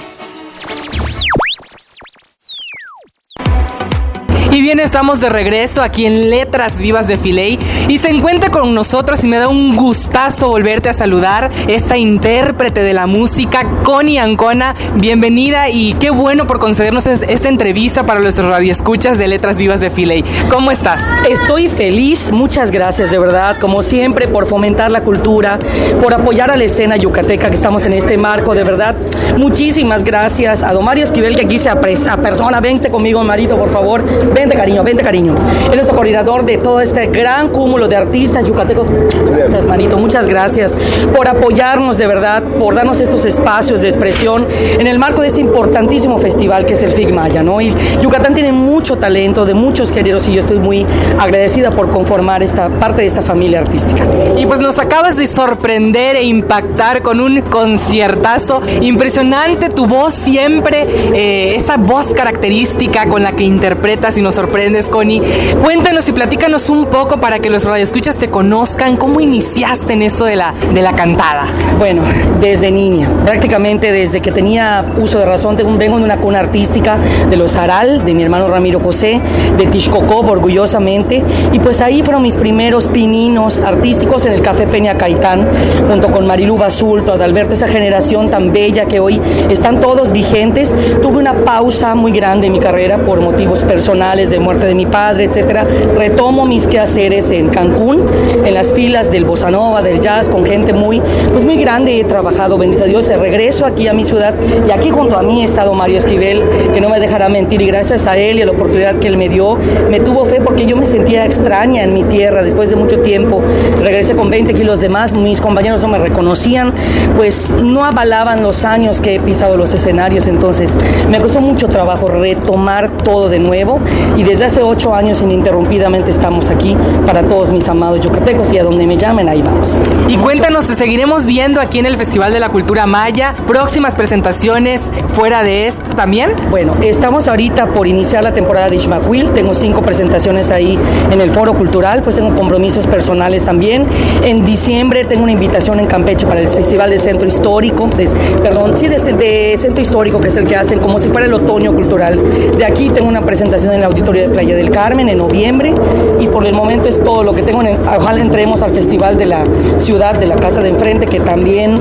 Y 4.55 4.61
bien, 4.61 4.79
estamos 4.79 5.19
de 5.19 5.27
regreso 5.27 5.81
aquí 5.81 6.05
en 6.05 6.29
Letras 6.29 6.79
Vivas 6.79 7.07
de 7.09 7.17
Filey 7.17 7.59
y 7.89 7.97
se 7.97 8.09
encuentra 8.09 8.49
con 8.51 8.73
nosotros 8.73 9.21
y 9.21 9.27
me 9.27 9.35
da 9.35 9.49
un 9.49 9.75
gustazo 9.75 10.47
volverte 10.47 10.87
a 10.87 10.93
saludar 10.93 11.51
esta 11.67 11.97
intérprete 11.97 12.81
de 12.81 12.93
la 12.93 13.05
música, 13.05 13.67
Connie 13.83 14.17
Ancona. 14.17 14.73
Bienvenida 14.95 15.67
y 15.67 15.91
qué 15.95 16.09
bueno 16.09 16.47
por 16.47 16.59
concedernos 16.59 17.05
es- 17.05 17.21
esta 17.23 17.49
entrevista 17.49 18.05
para 18.05 18.21
nuestros 18.21 18.47
radioescuchas 18.47 19.17
de 19.17 19.27
Letras 19.27 19.57
Vivas 19.57 19.81
de 19.81 19.89
Filey. 19.89 20.23
¿Cómo 20.49 20.71
estás? 20.71 21.01
Estoy 21.29 21.67
feliz, 21.67 22.31
muchas 22.31 22.71
gracias 22.71 23.11
de 23.11 23.19
verdad, 23.19 23.57
como 23.59 23.81
siempre, 23.81 24.29
por 24.29 24.47
fomentar 24.47 24.89
la 24.89 25.01
cultura, 25.03 25.59
por 26.01 26.13
apoyar 26.13 26.49
a 26.49 26.55
la 26.55 26.63
escena 26.63 26.95
yucateca 26.95 27.49
que 27.49 27.57
estamos 27.57 27.83
en 27.85 27.91
este 27.91 28.15
marco, 28.15 28.55
de 28.55 28.63
verdad. 28.63 28.95
Muchísimas 29.35 30.05
gracias 30.05 30.63
a 30.63 30.71
Don 30.71 30.85
Mario 30.85 31.03
Esquivel 31.03 31.35
que 31.35 31.41
aquí 31.43 31.59
se 31.59 31.67
apresa 31.69 32.15
persona. 32.21 32.61
Vente 32.61 32.89
conmigo, 32.89 33.21
marito, 33.21 33.57
por 33.57 33.69
favor. 33.69 34.01
Vente, 34.45 34.57
cariño, 34.57 34.83
vente, 34.83 35.01
cariño. 35.01 35.33
Él 35.33 35.69
es 35.71 35.75
nuestro 35.75 35.95
coordinador 35.95 36.45
de 36.45 36.59
todo 36.59 36.79
este 36.79 37.07
gran 37.07 37.49
cúmulo 37.49 37.87
de 37.87 37.95
artistas 37.95 38.45
yucatecos. 38.45 38.87
Gracias, 38.91 39.65
manito, 39.65 39.97
muchas 39.97 40.27
gracias 40.27 40.77
por 41.15 41.27
apoyarnos 41.27 41.97
de 41.97 42.05
verdad, 42.05 42.43
por 42.43 42.75
darnos 42.75 42.99
estos 42.99 43.25
espacios 43.25 43.81
de 43.81 43.87
expresión 43.87 44.45
en 44.77 44.85
el 44.85 44.99
marco 44.99 45.21
de 45.21 45.29
este 45.29 45.41
importantísimo 45.41 46.19
festival 46.19 46.67
que 46.67 46.73
es 46.73 46.83
el 46.83 46.91
FIG 46.91 47.11
Maya, 47.11 47.41
¿no? 47.41 47.59
Y 47.59 47.73
Yucatán 48.03 48.35
tiene 48.35 48.51
mucho 48.51 48.97
talento 48.97 49.45
de 49.45 49.55
muchos 49.55 49.91
géneros 49.91 50.27
y 50.27 50.33
yo 50.33 50.41
estoy 50.41 50.59
muy 50.59 50.85
agradecida 51.17 51.71
por 51.71 51.89
conformar 51.89 52.43
esta 52.43 52.69
parte 52.69 53.01
de 53.01 53.07
esta 53.07 53.23
familia 53.23 53.61
artística. 53.61 54.03
Y 54.37 54.45
pues 54.45 54.59
nos 54.59 54.77
acabas 54.77 55.17
de 55.17 55.25
sorprender 55.25 56.17
e 56.17 56.23
impactar 56.23 57.01
con 57.01 57.19
un 57.19 57.41
conciertazo 57.41 58.61
impresionante, 58.81 59.69
tu 59.69 59.87
voz 59.87 60.13
siempre, 60.13 60.85
eh, 61.15 61.55
esa 61.55 61.77
voz 61.77 62.13
característica 62.13 63.09
con 63.09 63.23
la 63.23 63.31
que 63.31 63.43
interpretas 63.43 64.19
y 64.19 64.21
nos 64.21 64.34
sorprendes, 64.35 64.89
Connie. 64.89 65.21
Cuéntanos 65.63 66.07
y 66.09 66.11
platícanos 66.11 66.69
un 66.69 66.85
poco 66.87 67.19
para 67.19 67.39
que 67.39 67.49
los 67.49 67.63
radioescuchas 67.63 68.17
te 68.17 68.29
conozcan, 68.29 68.97
cómo 68.97 69.19
iniciaste 69.21 69.93
en 69.93 70.01
esto 70.01 70.25
de 70.25 70.35
la, 70.35 70.53
de 70.73 70.81
la 70.81 70.93
cantada. 70.93 71.47
Bueno, 71.79 72.03
desde 72.39 72.69
niña, 72.69 73.09
prácticamente 73.23 73.91
desde 73.91 74.21
que 74.21 74.31
tenía 74.31 74.85
uso 74.97 75.19
de 75.19 75.25
razón, 75.25 75.55
vengo 75.77 75.97
de 75.97 76.03
una 76.03 76.17
cuna 76.17 76.39
artística 76.39 76.97
de 77.29 77.37
los 77.37 77.55
Aral, 77.55 78.03
de 78.03 78.13
mi 78.13 78.23
hermano 78.23 78.47
Ramiro 78.47 78.79
José, 78.79 79.21
de 79.57 79.65
Tishkokov, 79.67 80.29
orgullosamente, 80.29 81.23
y 81.53 81.59
pues 81.59 81.81
ahí 81.81 82.03
fueron 82.03 82.21
mis 82.21 82.35
primeros 82.35 82.87
pininos 82.87 83.61
artísticos 83.61 84.25
en 84.25 84.33
el 84.33 84.41
Café 84.41 84.67
Peña 84.67 84.97
Caitán, 84.97 85.47
junto 85.87 86.11
con 86.11 86.27
Marilu 86.27 86.57
Basulto, 86.57 87.13
Adalberto, 87.13 87.53
esa 87.53 87.67
generación 87.67 88.29
tan 88.29 88.51
bella 88.51 88.85
que 88.85 88.99
hoy 88.99 89.21
están 89.49 89.79
todos 89.79 90.11
vigentes. 90.11 90.75
Tuve 91.01 91.17
una 91.17 91.33
pausa 91.33 91.95
muy 91.95 92.11
grande 92.11 92.47
en 92.47 92.53
mi 92.53 92.59
carrera 92.59 92.97
por 92.97 93.21
motivos 93.21 93.63
personales, 93.63 94.24
de 94.29 94.39
muerte 94.39 94.65
de 94.65 94.75
mi 94.75 94.85
padre, 94.85 95.25
etcétera. 95.25 95.65
Retomo 95.95 96.45
mis 96.45 96.67
quehaceres 96.67 97.31
en 97.31 97.49
Cancún, 97.49 98.05
en 98.45 98.53
las 98.53 98.73
filas 98.73 99.11
del 99.11 99.25
bossa 99.25 99.51
nova, 99.51 99.81
del 99.81 99.99
jazz, 99.99 100.29
con 100.29 100.45
gente 100.45 100.73
muy, 100.73 101.01
pues 101.31 101.45
muy 101.45 101.57
grande. 101.57 101.99
He 101.99 102.03
trabajado, 102.03 102.57
bendice 102.57 102.83
a 102.83 102.87
Dios, 102.87 103.07
regreso 103.07 103.65
aquí 103.65 103.87
a 103.87 103.93
mi 103.93 104.05
ciudad 104.05 104.33
y 104.67 104.71
aquí 104.71 104.89
junto 104.89 105.17
a 105.17 105.23
mí 105.23 105.41
ha 105.41 105.45
estado 105.45 105.73
Mario 105.73 105.97
Esquivel, 105.97 106.43
que 106.73 106.81
no 106.81 106.89
me 106.89 106.99
dejará 106.99 107.29
mentir 107.29 107.61
y 107.61 107.67
gracias 107.67 108.07
a 108.07 108.17
él 108.17 108.39
y 108.39 108.41
a 108.41 108.45
la 108.45 108.51
oportunidad 108.51 108.95
que 108.99 109.07
él 109.07 109.17
me 109.17 109.29
dio, 109.29 109.57
me 109.89 109.99
tuvo 109.99 110.25
fe 110.25 110.41
porque 110.41 110.65
yo 110.65 110.75
me 110.75 110.85
sentía 110.85 111.25
extraña 111.25 111.83
en 111.83 111.93
mi 111.93 112.03
tierra 112.03 112.43
después 112.43 112.69
de 112.69 112.75
mucho 112.75 112.99
tiempo. 112.99 113.41
Regresé 113.81 114.15
con 114.15 114.29
20 114.29 114.53
kilos 114.53 114.79
de 114.79 114.89
más, 114.89 115.13
mis 115.15 115.41
compañeros 115.41 115.81
no 115.81 115.87
me 115.87 115.99
reconocían, 115.99 116.73
pues 117.15 117.53
no 117.61 117.85
avalaban 117.85 118.41
los 118.41 118.65
años 118.65 119.01
que 119.01 119.15
he 119.15 119.19
pisado 119.19 119.57
los 119.57 119.73
escenarios, 119.73 120.27
entonces 120.27 120.77
me 121.09 121.19
costó 121.19 121.41
mucho 121.41 121.67
trabajo 121.67 122.07
retomar 122.07 122.89
todo 122.89 123.29
de 123.29 123.39
nuevo 123.39 123.79
y 124.15 124.23
desde 124.23 124.45
hace 124.45 124.61
ocho 124.63 124.95
años 124.95 125.21
ininterrumpidamente 125.21 126.11
estamos 126.11 126.49
aquí 126.49 126.75
para 127.05 127.23
todos 127.23 127.51
mis 127.51 127.67
amados 127.69 128.01
yucatecos 128.01 128.51
y 128.53 128.57
a 128.57 128.63
donde 128.63 128.87
me 128.87 128.97
llamen 128.97 129.29
ahí 129.29 129.41
vamos. 129.41 129.77
Y 130.07 130.17
cuéntanos, 130.17 130.65
te 130.67 130.75
seguiremos 130.75 131.25
viendo 131.25 131.61
aquí 131.61 131.79
en 131.79 131.85
el 131.85 131.95
Festival 131.97 132.31
de 132.33 132.39
la 132.39 132.49
Cultura 132.49 132.85
Maya, 132.85 133.33
próximas 133.47 133.95
presentaciones 133.95 134.81
fuera 135.09 135.43
de 135.43 135.67
esto 135.67 135.95
también. 135.95 136.31
Bueno, 136.49 136.73
estamos 136.81 137.27
ahorita 137.27 137.67
por 137.67 137.87
iniciar 137.87 138.23
la 138.23 138.33
temporada 138.33 138.69
de 138.69 138.75
Ishmaquil, 138.77 139.31
tengo 139.31 139.53
cinco 139.53 139.81
presentaciones 139.81 140.51
ahí 140.51 140.77
en 141.11 141.21
el 141.21 141.29
Foro 141.31 141.53
Cultural, 141.53 142.01
pues 142.01 142.15
tengo 142.15 142.35
compromisos 142.35 142.87
personales 142.87 143.43
también. 143.43 143.85
En 144.23 144.43
diciembre 144.45 145.05
tengo 145.05 145.23
una 145.23 145.31
invitación 145.31 145.79
en 145.79 145.85
Campeche 145.87 146.25
para 146.25 146.39
el 146.39 146.47
Festival 146.47 146.89
de 146.89 146.97
Centro 146.99 147.27
Histórico, 147.27 147.87
de- 147.95 148.09
perdón, 148.41 148.75
sí, 148.77 148.87
de, 148.87 148.97
de 148.99 149.57
Centro 149.57 149.81
Histórico, 149.81 150.19
que 150.19 150.27
es 150.29 150.35
el 150.37 150.45
que 150.45 150.55
hacen 150.55 150.79
como 150.79 150.99
si 150.99 151.09
fuera 151.09 151.27
el 151.27 151.33
otoño 151.33 151.73
cultural. 151.73 152.21
De 152.57 152.65
aquí 152.65 152.89
tengo 152.89 153.07
una 153.07 153.21
presentación 153.21 153.73
en 153.73 153.79
el 153.79 153.85
De 154.13 154.29
Playa 154.29 154.55
del 154.55 154.69
Carmen 154.71 155.09
en 155.09 155.17
noviembre 155.17 155.73
y 156.19 156.27
por 156.27 156.45
el 156.45 156.53
momento 156.53 156.87
es 156.89 157.03
todo 157.03 157.23
lo 157.23 157.33
que 157.33 157.41
tengo. 157.43 157.61
En 157.61 157.67
el- 157.67 157.79
ojalá 157.97 158.21
entremos 158.21 158.61
al 158.61 158.71
Festival 158.71 159.17
de 159.17 159.25
la 159.25 159.43
Ciudad, 159.77 160.17
de 160.17 160.25
la 160.25 160.35
Casa 160.35 160.61
de 160.61 160.69
Enfrente, 160.69 161.05
que 161.05 161.19
también 161.19 161.75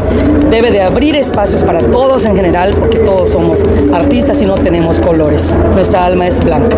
debe 0.51 0.71
de 0.71 0.83
abrir 0.83 1.17
espacios 1.17 1.63
para 1.65 1.81
todos 1.81 2.25
en 2.25 2.37
general, 2.37 2.75
porque 2.79 2.99
todos 2.99 3.31
somos 3.31 3.65
artistas 3.93 4.41
y 4.43 4.47
no 4.47 4.55
tenemos 4.55 5.01
colores. 5.01 5.57
Nuestra 5.75 6.05
alma 6.07 6.27
es 6.27 6.43
blanca. 6.45 6.77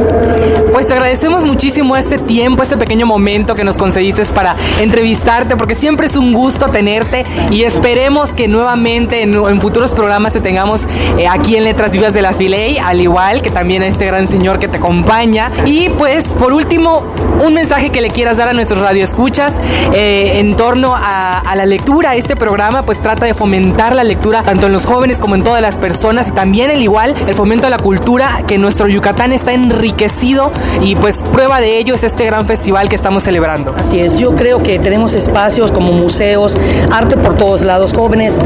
Pues 0.73 0.91
agradecemos 0.91 1.45
muchísimo 1.45 1.97
este 1.97 2.19
tiempo, 2.19 2.63
este 2.63 2.77
pequeño 2.77 3.07
momento 3.07 3.55
que 3.55 3.65
nos 3.65 3.77
concediste 3.77 4.17
para 4.35 4.57
entrevistarte, 4.81 5.57
porque 5.57 5.75
siempre 5.75 6.07
es 6.07 6.17
un 6.17 6.33
gusto 6.33 6.69
tenerte 6.69 7.25
y 7.51 7.65
esperemos 7.65 8.35
que 8.35 8.49
nuevamente 8.49 9.23
en, 9.23 9.35
en 9.35 9.61
futuros 9.61 9.93
programas 9.95 10.33
te 10.33 10.41
tengamos 10.41 10.87
eh, 11.19 11.27
aquí 11.29 11.57
en 11.57 11.65
Letras 11.65 11.93
Vivas 11.93 12.15
de 12.15 12.23
la 12.23 12.33
Filey, 12.33 12.79
al 12.79 13.01
igual 13.01 13.43
que 13.43 13.51
también 13.51 13.83
a 13.83 13.87
este 13.87 14.07
gran 14.07 14.27
señor 14.27 14.59
que 14.59 14.69
te 14.69 14.77
acompaña. 14.79 15.26
Y 15.65 15.89
pues 15.89 16.35
por 16.35 16.53
último, 16.53 17.03
un 17.45 17.53
mensaje 17.53 17.91
que 17.91 18.01
le 18.01 18.11
quieras 18.11 18.37
dar 18.37 18.49
a 18.49 18.53
nuestros 18.53 18.81
radioescuchas 18.81 19.61
eh, 19.93 20.39
en 20.39 20.57
torno 20.57 20.95
a, 20.97 21.43
la 21.57 21.67
lectura. 21.67 22.15
Este 22.15 22.37
programa 22.37 22.83
pues 22.83 23.01
trata 23.01 23.25
de 23.25 23.35
fomentar 23.35 23.95
la 23.95 24.05
lectura 24.05 24.43
tanto 24.43 24.67
en 24.67 24.73
los 24.73 24.85
jóvenes 24.85 25.19
como 25.19 25.35
en 25.35 25.43
todas 25.43 25.63
las 25.63 25.79
personas 25.79 26.29
y 26.29 26.33
también 26.33 26.71
el 26.71 26.83
igual 26.83 27.15
el 27.27 27.35
fomento 27.35 27.67
a 27.67 27.71
la 27.71 27.79
cultura 27.79 28.43
que 28.47 28.59
nuestro 28.59 28.89
Yucatán 28.89 29.33
está 29.33 29.55
enriquecido 29.55 30.53
y 30.83 30.97
pues 30.97 31.17
prueba 31.33 31.61
de 31.61 31.79
ello 31.79 31.95
es 31.95 32.05
este 32.05 32.27
gran 32.27 32.47
festival 32.47 32.89
que 32.89 32.95
estamos 32.95 33.23
celebrando. 33.23 33.75
Así 33.79 34.01
es, 34.01 34.19
yo 34.19 34.37
creo 34.37 34.63
que 34.63 34.79
tenemos 34.79 35.15
espacios 35.15 35.73
como 35.73 35.93
museos, 35.93 36.59
arte 36.93 37.17
por 37.17 37.37
todos 37.37 37.65
lados. 37.65 37.95
Jóvenes, 37.95 38.39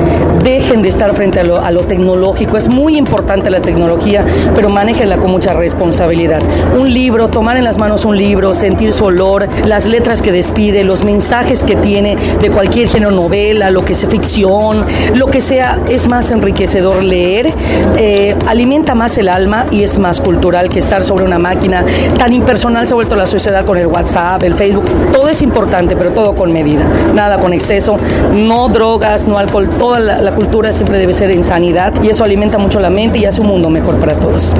dejen 0.42 0.82
de 0.82 0.88
estar 0.88 1.14
frente 1.14 1.40
a 1.40 1.42
lo, 1.42 1.60
a 1.60 1.70
lo 1.72 1.82
tecnológico. 1.82 2.56
Es 2.56 2.68
muy 2.68 2.96
importante 2.96 3.50
la 3.50 3.60
tecnología, 3.60 4.24
pero 4.54 4.68
manéjenla 4.68 5.18
con 5.18 5.30
mucha 5.30 5.52
responsabilidad. 5.52 6.40
Un 6.76 6.92
libro, 6.92 7.28
tomar 7.28 7.56
en 7.56 7.64
las 7.64 7.78
manos 7.78 8.04
un 8.04 8.16
libro, 8.16 8.54
sentir 8.54 8.92
su 8.92 9.06
olor, 9.06 9.48
las 9.66 9.86
letras 9.86 10.22
que 10.22 10.30
despide, 10.30 10.84
los 10.84 11.04
mensajes 11.04 11.64
que 11.64 11.76
tiene 11.76 12.16
de 12.40 12.50
cualquier 12.50 12.88
género, 12.88 13.10
novela, 13.10 13.70
lo 13.70 13.84
que 13.84 13.94
sea 13.94 14.08
ficción, 14.08 14.84
lo 15.14 15.26
que 15.26 15.40
sea, 15.40 15.78
es 15.88 16.08
más 16.08 16.30
enriquecedor 16.30 17.02
leer, 17.02 17.52
eh, 17.96 18.36
alimenta 18.46 18.94
más 18.94 19.18
el 19.18 19.28
alma 19.28 19.66
y 19.70 19.82
es 19.82 19.98
más 19.98 20.20
cultural 20.20 20.68
que 20.68 20.78
estar 20.78 21.02
sobre 21.02 21.24
una 21.24 21.38
máquina. 21.38 21.84
Tan 22.18 22.32
impersonal 22.32 22.86
se 22.86 22.94
ha 22.94 22.96
vuelto 22.96 23.16
la 23.16 23.26
sociedad 23.26 23.64
con 23.64 23.76
el 23.76 23.86
WhatsApp, 23.86 24.42
el 24.44 24.54
Facebook. 24.54 24.84
Todo 25.12 25.28
es 25.28 25.42
importante, 25.42 25.96
pero 25.96 26.10
todo 26.12 26.34
con 26.34 26.52
medida. 26.52 26.84
Nada 27.14 27.40
con 27.40 27.52
exceso, 27.52 27.96
no 28.32 28.68
drogas, 28.68 29.26
no 29.26 29.38
alcohol. 29.38 29.68
Toda 29.78 29.98
la, 29.98 30.30
cultura 30.34 30.70
siempre 30.72 30.98
debe 30.98 31.12
ser 31.12 31.32
en 31.32 31.42
sanidad 31.42 31.92
y 32.02 32.08
eso 32.08 32.22
alimenta 32.22 32.56
mucho 32.56 32.78
la 32.78 32.88
mente 32.88 33.18
y 33.18 33.24
hace 33.24 33.40
un 33.40 33.48
mundo 33.48 33.68
mejor 33.68 33.96
para 33.98 34.14
todos. 34.14 34.54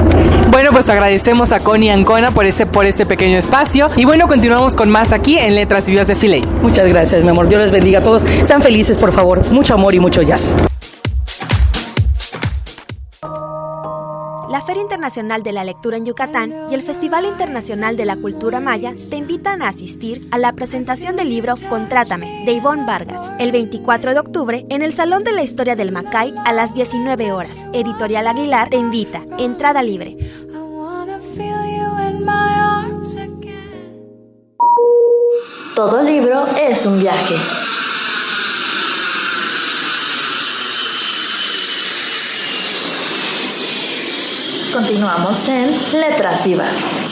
Bueno, 0.51 0.71
pues 0.71 0.89
agradecemos 0.89 1.51
a 1.53 1.59
Connie 1.61 1.89
Por 2.05 2.45
este, 2.45 2.65
por 2.65 2.85
este 2.85 3.05
pequeño 3.05 3.37
espacio. 3.37 3.87
Y 3.95 4.05
bueno, 4.05 4.27
continuamos 4.27 4.75
con 4.75 4.89
más 4.89 5.13
aquí 5.13 5.37
en 5.37 5.53
Letras 5.55 5.85
Vivas 5.85 6.07
de 6.07 6.15
Filey. 6.15 6.41
Muchas 6.61 6.87
gracias, 6.89 7.23
mi 7.23 7.29
amor. 7.29 7.47
Dios 7.47 7.61
les 7.61 7.71
bendiga 7.71 7.99
a 7.99 8.03
todos. 8.03 8.23
Sean 8.43 8.61
felices, 8.61 8.97
por 8.97 9.11
favor. 9.11 9.49
Mucho 9.51 9.75
amor 9.75 9.93
y 9.93 9.99
mucho 9.99 10.21
jazz. 10.21 10.57
La 14.49 14.61
Feria 14.65 14.81
Internacional 14.81 15.43
de 15.43 15.53
la 15.53 15.63
Lectura 15.63 15.97
en 15.97 16.05
Yucatán 16.05 16.67
y 16.69 16.73
el 16.73 16.81
Festival 16.81 17.25
Internacional 17.25 17.95
de 17.95 18.05
la 18.05 18.17
Cultura 18.17 18.59
Maya 18.59 18.93
te 19.09 19.15
invitan 19.15 19.61
a 19.61 19.69
asistir 19.69 20.27
a 20.31 20.37
la 20.37 20.53
presentación 20.53 21.15
del 21.15 21.29
libro 21.29 21.53
Contrátame 21.69 22.43
de 22.45 22.51
Ivonne 22.51 22.85
Vargas 22.85 23.31
el 23.39 23.51
24 23.51 24.13
de 24.13 24.19
octubre 24.19 24.65
en 24.69 24.81
el 24.81 24.93
Salón 24.93 25.23
de 25.23 25.31
la 25.31 25.43
Historia 25.43 25.75
del 25.75 25.91
Macay 25.91 26.33
a 26.45 26.51
las 26.51 26.73
19 26.73 27.31
horas. 27.31 27.55
Editorial 27.73 28.27
Aguilar 28.27 28.69
te 28.69 28.77
invita. 28.77 29.23
Entrada 29.37 29.81
libre. 29.83 30.17
Todo 35.75 36.03
libro 36.03 36.45
es 36.57 36.85
un 36.85 36.99
viaje. 36.99 37.35
Continuamos 44.73 45.49
en 45.49 45.71
Letras 45.99 46.45
Vivas. 46.45 47.10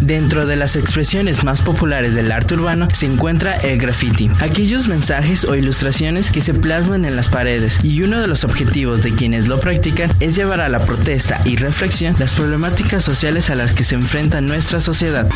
Dentro 0.00 0.46
de 0.46 0.56
las 0.56 0.76
expresiones 0.76 1.42
más 1.42 1.62
populares 1.62 2.14
del 2.14 2.30
arte 2.30 2.54
urbano 2.54 2.88
se 2.92 3.06
encuentra 3.06 3.56
el 3.56 3.78
graffiti, 3.78 4.30
aquellos 4.40 4.88
mensajes 4.88 5.44
o 5.44 5.56
ilustraciones 5.56 6.30
que 6.30 6.40
se 6.40 6.54
plasman 6.54 7.04
en 7.04 7.16
las 7.16 7.28
paredes 7.28 7.80
y 7.82 8.02
uno 8.02 8.20
de 8.20 8.28
los 8.28 8.44
objetivos 8.44 9.02
de 9.02 9.12
quienes 9.12 9.48
lo 9.48 9.58
practican 9.58 10.10
es 10.20 10.36
llevar 10.36 10.60
a 10.60 10.68
la 10.68 10.78
protesta 10.78 11.40
y 11.44 11.56
reflexión 11.56 12.14
las 12.18 12.34
problemáticas 12.34 13.04
sociales 13.04 13.50
a 13.50 13.56
las 13.56 13.72
que 13.72 13.84
se 13.84 13.96
enfrenta 13.96 14.40
nuestra 14.40 14.80
sociedad. 14.80 15.28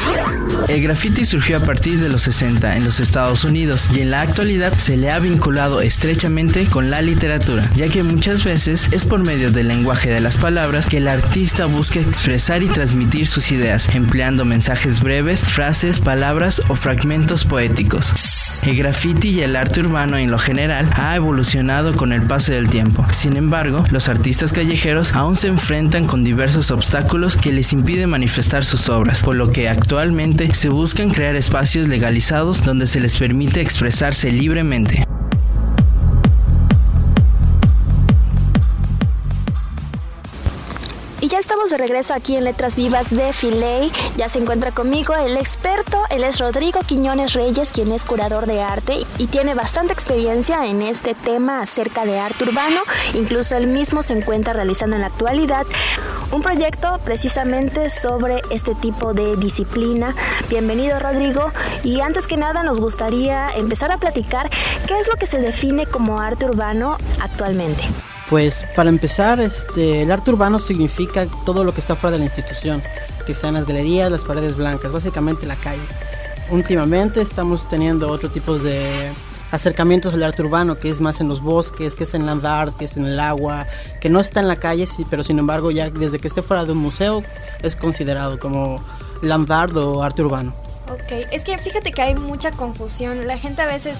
El 0.68 0.83
graffiti 0.83 1.25
surgió 1.25 1.57
a 1.57 1.61
partir 1.61 1.99
de 1.99 2.09
los 2.09 2.23
60 2.23 2.77
en 2.77 2.85
los 2.85 3.01
Estados 3.01 3.44
Unidos 3.44 3.88
y 3.94 4.01
en 4.01 4.11
la 4.11 4.20
actualidad 4.20 4.73
se 4.75 4.96
le 4.96 5.11
ha 5.11 5.18
vinculado 5.18 5.81
estrechamente 5.81 6.66
con 6.66 6.90
la 6.90 7.03
literatura, 7.03 7.68
ya 7.75 7.88
que 7.88 8.03
muchas 8.03 8.44
veces 8.44 8.88
es 8.92 9.05
por 9.05 9.25
medio 9.25 9.51
del 9.51 9.68
lenguaje 9.68 10.11
de 10.11 10.20
las 10.20 10.37
palabras 10.37 10.88
que 10.88 10.99
el 10.99 11.09
artista 11.09 11.66
busca 11.66 11.99
expresar 11.99 12.62
y 12.62 12.68
transmitir 12.68 13.27
sus 13.27 13.51
ideas, 13.51 13.88
empleando 13.94 14.44
mensajes 14.44 14.60
breves, 15.03 15.44
frases, 15.44 16.01
palabras 16.01 16.62
o 16.68 16.75
fragmentos 16.75 17.44
poéticos. 17.44 18.12
El 18.62 18.77
graffiti 18.77 19.31
y 19.31 19.42
el 19.42 19.57
arte 19.57 19.81
urbano 19.81 20.18
en 20.18 20.31
lo 20.31 20.38
general 20.38 20.90
ha 20.94 21.16
evolucionado 21.16 21.94
con 21.94 22.12
el 22.12 22.23
paso 22.23 22.53
del 22.53 22.68
tiempo. 22.68 23.07
Sin 23.12 23.37
embargo, 23.37 23.85
los 23.90 24.09
artistas 24.09 24.53
callejeros 24.53 25.14
aún 25.14 25.37
se 25.37 25.49
enfrentan 25.49 26.07
con 26.07 26.25
diversos 26.25 26.70
obstáculos 26.70 27.37
que 27.37 27.53
les 27.53 27.73
impiden 27.73 28.11
manifestar 28.11 28.64
sus 28.64 28.88
obras, 28.88 29.23
por 29.23 29.37
lo 29.37 29.51
que 29.51 29.68
actualmente 29.68 30.55
se 30.55 30.68
buscan 30.68 31.11
crear 31.11 31.37
espacios 31.37 31.88
legalizados 31.88 32.62
donde 32.62 32.87
se 32.87 33.01
les 33.01 33.16
permite 33.16 33.61
expresarse 33.61 34.31
libremente. 34.31 35.10
De 41.70 41.76
regreso 41.76 42.14
aquí 42.14 42.37
en 42.37 42.44
Letras 42.44 42.74
Vivas 42.74 43.11
de 43.11 43.33
Filey. 43.33 43.92
Ya 44.16 44.28
se 44.28 44.40
encuentra 44.40 44.72
conmigo 44.72 45.14
el 45.14 45.37
experto, 45.37 46.02
él 46.11 46.24
es 46.24 46.38
Rodrigo 46.38 46.80
Quiñones 46.80 47.33
Reyes, 47.35 47.70
quien 47.70 47.92
es 47.92 48.04
curador 48.04 48.46
de 48.46 48.61
arte 48.61 49.06
y 49.18 49.26
tiene 49.28 49.54
bastante 49.54 49.92
experiencia 49.92 50.66
en 50.66 50.83
este 50.83 51.14
tema 51.14 51.62
acerca 51.62 52.04
de 52.04 52.18
arte 52.18 52.44
urbano. 52.44 52.80
Incluso 53.14 53.56
él 53.56 53.68
mismo 53.68 54.02
se 54.02 54.14
encuentra 54.14 54.52
realizando 54.52 54.96
en 54.96 55.02
la 55.02 55.09
actualidad 55.09 55.64
un 56.33 56.42
proyecto 56.42 56.98
precisamente 57.04 57.88
sobre 57.88 58.42
este 58.50 58.74
tipo 58.74 59.14
de 59.14 59.37
disciplina. 59.37 60.14
Bienvenido 60.48 60.98
Rodrigo. 60.98 61.52
Y 61.85 62.00
antes 62.00 62.26
que 62.26 62.37
nada 62.37 62.64
nos 62.64 62.80
gustaría 62.80 63.48
empezar 63.56 63.92
a 63.92 63.98
platicar 63.98 64.50
qué 64.87 64.98
es 64.98 65.09
lo 65.09 65.14
que 65.14 65.26
se 65.26 65.38
define 65.38 65.87
como 65.87 66.18
arte 66.18 66.46
urbano 66.46 66.98
actualmente. 67.20 67.85
Pues 68.31 68.64
para 68.77 68.88
empezar, 68.88 69.40
este, 69.40 70.03
el 70.03 70.12
arte 70.12 70.31
urbano 70.31 70.61
significa 70.61 71.27
todo 71.45 71.64
lo 71.64 71.75
que 71.75 71.81
está 71.81 71.97
fuera 71.97 72.12
de 72.12 72.21
la 72.21 72.27
institución, 72.27 72.81
que 73.27 73.35
sean 73.35 73.55
las 73.55 73.66
galerías, 73.66 74.09
las 74.09 74.25
paredes 74.25 74.55
blancas, 74.55 74.93
básicamente 74.93 75.49
la 75.49 75.57
calle. 75.57 75.83
Últimamente 76.49 77.21
estamos 77.23 77.69
teniendo 77.69 78.09
otro 78.09 78.31
tipo 78.31 78.57
de 78.57 79.11
acercamientos 79.51 80.14
al 80.14 80.23
arte 80.23 80.43
urbano, 80.43 80.79
que 80.79 80.90
es 80.90 81.01
más 81.01 81.21
en 81.21 81.27
los 81.27 81.40
bosques, 81.40 81.97
que 81.97 82.05
es 82.05 82.14
en 82.14 82.25
land 82.25 82.47
art, 82.47 82.77
que 82.77 82.85
es 82.85 82.97
en 82.97 83.05
el 83.05 83.19
agua, 83.19 83.66
que 84.01 84.09
no 84.09 84.21
está 84.21 84.38
en 84.38 84.47
la 84.47 84.57
calle, 84.57 84.87
pero 85.11 85.25
sin 85.25 85.40
embargo 85.40 85.73
ya 85.73 85.90
desde 85.90 86.21
que 86.21 86.29
esté 86.29 86.40
fuera 86.40 86.64
de 86.64 86.71
un 86.71 86.79
museo 86.79 87.25
es 87.64 87.75
considerado 87.75 88.38
como 88.38 88.81
land 89.23 89.51
art 89.51 89.77
o 89.77 90.05
arte 90.05 90.23
urbano. 90.23 90.55
Ok, 90.90 91.26
es 91.31 91.44
que 91.44 91.57
fíjate 91.59 91.92
que 91.92 92.03
hay 92.03 92.14
mucha 92.14 92.50
confusión. 92.50 93.26
La 93.26 93.38
gente 93.38 93.62
a 93.62 93.66
veces, 93.66 93.96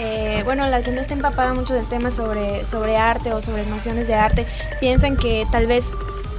eh, 0.00 0.42
bueno, 0.44 0.66
la 0.68 0.82
que 0.82 0.90
no 0.90 1.00
está 1.00 1.14
empapada 1.14 1.54
mucho 1.54 1.72
del 1.74 1.86
tema 1.88 2.10
sobre, 2.10 2.64
sobre 2.64 2.96
arte 2.96 3.32
o 3.32 3.40
sobre 3.40 3.64
nociones 3.66 4.08
de 4.08 4.14
arte, 4.14 4.46
piensan 4.80 5.16
que 5.16 5.46
tal 5.52 5.66
vez 5.68 5.84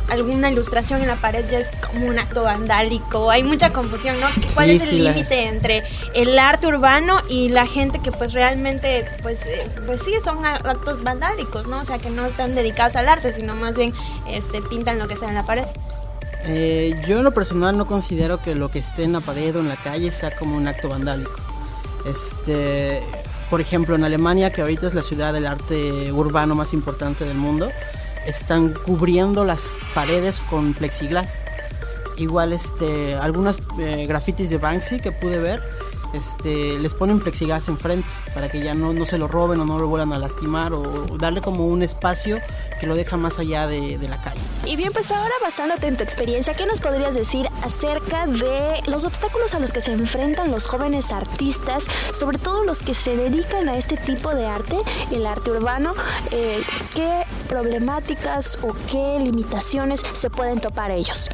alguna 0.09 0.51
ilustración 0.51 1.01
en 1.01 1.07
la 1.07 1.15
pared 1.15 1.45
ya 1.49 1.59
es 1.59 1.69
como 1.87 2.05
un 2.07 2.19
acto 2.19 2.43
vandálico. 2.43 3.31
Hay 3.31 3.43
mucha 3.43 3.71
confusión, 3.71 4.19
¿no? 4.19 4.27
¿Cuál 4.53 4.67
Sí, 4.67 4.75
es 4.75 4.81
el 4.83 4.89
sí, 4.89 4.99
la- 4.99 5.11
límite 5.11 5.47
entre 5.47 5.83
el 6.13 6.37
arte 6.37 6.67
urbano 6.67 7.19
y 7.29 7.47
la 7.47 7.65
gente 7.65 7.99
que 7.99 8.11
pues 8.11 8.33
realmente, 8.33 9.05
pues, 9.21 9.45
eh, 9.45 9.69
pues 9.85 10.01
sí, 10.03 10.11
son 10.23 10.45
actos 10.45 11.01
vandálicos, 11.01 11.67
¿no? 11.67 11.79
O 11.79 11.85
sea, 11.85 11.97
que 11.99 12.09
no 12.09 12.25
están 12.25 12.53
dedicados 12.53 12.97
al 12.97 13.07
arte, 13.07 13.31
sino 13.31 13.55
más 13.55 13.77
bien 13.77 13.93
este, 14.27 14.61
pintan 14.61 14.99
lo 14.99 15.07
que 15.07 15.15
sea 15.15 15.29
en 15.29 15.35
la 15.35 15.45
pared. 15.45 15.63
Eh, 16.45 16.99
yo 17.07 17.19
en 17.19 17.23
lo 17.23 17.33
personal 17.33 17.77
no 17.77 17.87
considero 17.87 18.41
que 18.41 18.55
lo 18.55 18.69
que 18.69 18.79
esté 18.79 19.03
en 19.03 19.13
la 19.13 19.21
pared 19.21 19.55
o 19.55 19.59
en 19.59 19.69
la 19.69 19.77
calle 19.77 20.11
sea 20.11 20.35
como 20.35 20.57
un 20.57 20.67
acto 20.67 20.89
vandálico. 20.89 21.35
Este, 22.05 23.01
por 23.49 23.61
ejemplo, 23.61 23.95
en 23.95 24.03
Alemania, 24.03 24.51
que 24.51 24.61
ahorita 24.61 24.87
es 24.87 24.93
la 24.93 25.03
ciudad 25.03 25.33
del 25.33 25.45
arte 25.45 26.11
urbano 26.11 26.55
más 26.55 26.73
importante 26.73 27.23
del 27.23 27.37
mundo, 27.37 27.69
están 28.25 28.73
cubriendo 28.73 29.45
las 29.45 29.73
paredes 29.93 30.41
con 30.49 30.73
plexiglas. 30.73 31.43
Igual 32.17 32.53
este, 32.53 33.15
algunos 33.15 33.59
eh, 33.79 34.05
grafitis 34.07 34.49
de 34.49 34.57
Banksy 34.57 34.99
que 34.99 35.11
pude 35.11 35.39
ver, 35.39 35.61
este, 36.13 36.79
les 36.79 36.93
ponen 36.93 37.19
plexiglas 37.19 37.67
enfrente 37.67 38.07
para 38.33 38.49
que 38.49 38.63
ya 38.63 38.73
no, 38.73 38.93
no 38.93 39.05
se 39.05 39.17
lo 39.17 39.27
roben 39.27 39.59
o 39.59 39.65
no 39.65 39.79
lo 39.79 39.87
vuelvan 39.87 40.13
a 40.13 40.17
lastimar 40.17 40.73
o 40.73 40.83
darle 41.17 41.41
como 41.41 41.67
un 41.67 41.83
espacio 41.83 42.39
que 42.79 42.87
lo 42.87 42.95
deja 42.95 43.17
más 43.17 43.39
allá 43.39 43.67
de, 43.67 43.97
de 43.97 44.07
la 44.07 44.21
calle. 44.21 44.39
Y 44.65 44.75
bien, 44.75 44.91
pues 44.93 45.11
ahora 45.11 45.33
basándote 45.41 45.87
en 45.87 45.97
tu 45.97 46.03
experiencia, 46.03 46.53
¿qué 46.53 46.65
nos 46.65 46.79
podrías 46.79 47.15
decir 47.15 47.47
acerca 47.63 48.27
de 48.27 48.81
los 48.87 49.03
obstáculos 49.03 49.53
a 49.55 49.59
los 49.59 49.71
que 49.71 49.81
se 49.81 49.91
enfrentan 49.91 50.51
los 50.51 50.65
jóvenes 50.65 51.11
artistas, 51.11 51.85
sobre 52.13 52.37
todo 52.37 52.63
los 52.63 52.81
que 52.81 52.93
se 52.93 53.15
dedican 53.15 53.69
a 53.69 53.77
este 53.77 53.97
tipo 53.97 54.33
de 54.33 54.45
arte, 54.45 54.77
el 55.11 55.25
arte 55.25 55.51
urbano? 55.51 55.93
Eh, 56.31 56.61
¿Qué 56.93 57.23
problemáticas 57.47 58.57
o 58.61 58.73
qué 58.89 59.19
limitaciones 59.19 60.01
se 60.13 60.29
pueden 60.29 60.59
topar 60.59 60.91
ellos? 60.91 61.29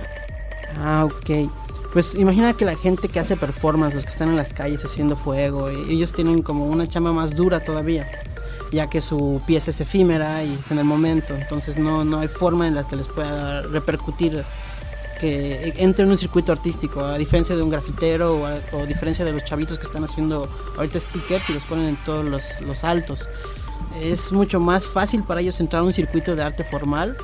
Ah, 0.78 1.06
ok. 1.06 1.50
Pues 1.94 2.14
imagina 2.14 2.54
que 2.54 2.66
la 2.66 2.76
gente 2.76 3.08
que 3.08 3.20
hace 3.20 3.36
performance, 3.36 3.96
los 3.96 4.06
que 4.06 4.12
están 4.12 4.30
en 4.30 4.38
las 4.38 4.54
calles 4.54 4.86
haciendo 4.86 5.16
fuego, 5.16 5.70
e- 5.70 5.92
ellos 5.92 6.14
tienen 6.14 6.44
como 6.44 6.66
una 6.66 6.88
chamba 6.88 7.12
más 7.14 7.32
dura 7.36 7.62
todavía, 7.62 8.08
ya 8.72 8.88
que 8.88 9.02
su 9.02 9.42
pieza 9.48 9.72
es 9.72 9.82
efímera 9.82 10.44
y 10.44 10.54
es 10.54 10.70
en 10.70 10.78
el 10.78 10.86
momento, 10.86 11.34
entonces 11.36 11.78
no, 11.80 12.06
no 12.06 12.20
hay 12.20 12.28
forma 12.28 12.68
en 12.68 12.76
la 12.76 12.88
que 12.88 12.96
les 12.96 13.08
pueda 13.08 13.62
repercutir 13.64 14.44
que 15.20 15.74
entre 15.78 16.06
en 16.06 16.12
un 16.12 16.18
circuito 16.18 16.52
artístico, 16.52 17.02
a 17.02 17.18
diferencia 17.18 17.56
de 17.56 17.62
un 17.62 17.70
grafitero 17.70 18.36
o 18.36 18.46
a, 18.46 18.60
o 18.72 18.84
a 18.84 18.86
diferencia 18.86 19.26
de 19.26 19.34
los 19.34 19.44
chavitos 19.44 19.78
que 19.80 19.86
están 19.86 20.04
haciendo 20.04 20.48
ahorita 20.78 21.00
stickers 21.00 21.50
y 21.50 21.54
los 21.54 21.64
ponen 21.66 21.88
en 21.88 21.96
todos 22.06 22.24
los, 22.24 22.62
los 22.62 22.84
altos. 22.84 23.28
Es 24.00 24.32
mucho 24.32 24.60
más 24.60 24.88
fácil 24.88 25.24
para 25.24 25.42
ellos 25.42 25.60
entrar 25.60 25.82
a 25.82 25.86
un 25.86 25.92
circuito 25.92 26.36
de 26.36 26.44
arte 26.44 26.64
formal 26.64 27.18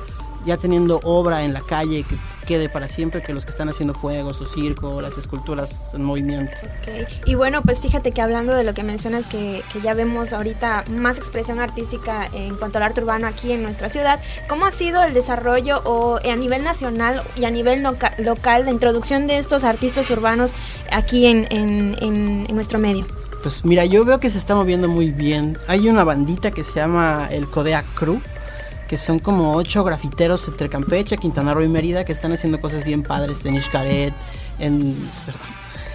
ya 0.46 0.56
teniendo 0.56 1.00
obra 1.02 1.42
en 1.42 1.52
la 1.52 1.60
calle 1.60 2.04
que 2.04 2.16
quede 2.46 2.68
para 2.68 2.86
siempre 2.86 3.22
que 3.22 3.34
los 3.34 3.44
que 3.44 3.50
están 3.50 3.68
haciendo 3.68 3.92
fuegos 3.92 4.40
o 4.40 4.46
circo, 4.46 5.00
las 5.02 5.18
esculturas 5.18 5.90
en 5.94 6.04
movimiento. 6.04 6.52
Ok, 6.62 7.08
Y 7.26 7.34
bueno, 7.34 7.60
pues 7.62 7.80
fíjate 7.80 8.12
que 8.12 8.22
hablando 8.22 8.54
de 8.54 8.62
lo 8.62 8.72
que 8.72 8.84
mencionas, 8.84 9.26
que, 9.26 9.62
que 9.72 9.80
ya 9.80 9.94
vemos 9.94 10.32
ahorita 10.32 10.84
más 10.88 11.18
expresión 11.18 11.58
artística 11.58 12.26
en 12.32 12.54
cuanto 12.54 12.78
al 12.78 12.84
arte 12.84 13.00
urbano 13.00 13.26
aquí 13.26 13.50
en 13.50 13.64
nuestra 13.64 13.88
ciudad, 13.88 14.20
¿cómo 14.48 14.64
ha 14.66 14.70
sido 14.70 15.02
el 15.02 15.12
desarrollo 15.12 15.82
o 15.84 16.20
a 16.24 16.36
nivel 16.36 16.62
nacional 16.62 17.22
y 17.34 17.44
a 17.46 17.50
nivel 17.50 17.82
loca- 17.82 18.14
local 18.18 18.64
la 18.64 18.70
introducción 18.70 19.26
de 19.26 19.38
estos 19.38 19.64
artistas 19.64 20.08
urbanos 20.12 20.52
aquí 20.92 21.26
en, 21.26 21.48
en- 21.50 21.96
en- 22.00 22.46
en 22.48 22.54
nuestro 22.54 22.78
medio? 22.78 23.06
Pues 23.42 23.64
mira, 23.64 23.84
yo 23.84 24.04
veo 24.04 24.20
que 24.20 24.30
se 24.30 24.38
está 24.38 24.54
moviendo 24.54 24.88
muy 24.88 25.10
bien. 25.10 25.58
Hay 25.66 25.88
una 25.88 26.04
bandita 26.04 26.50
que 26.52 26.62
se 26.64 26.74
llama 26.74 27.28
el 27.30 27.48
Codea 27.48 27.84
Crew, 27.96 28.20
que 28.88 28.98
son 28.98 29.18
como 29.18 29.54
ocho 29.54 29.84
grafiteros 29.84 30.46
entre 30.48 30.68
Campeche, 30.68 31.16
Quintana 31.16 31.54
Roo 31.54 31.62
y 31.62 31.68
Mérida 31.68 32.04
que 32.04 32.12
están 32.12 32.32
haciendo 32.32 32.60
cosas 32.60 32.84
bien 32.84 33.02
padres 33.02 33.44
en 33.44 33.60
Xcaret, 33.60 34.14
en, 34.58 34.96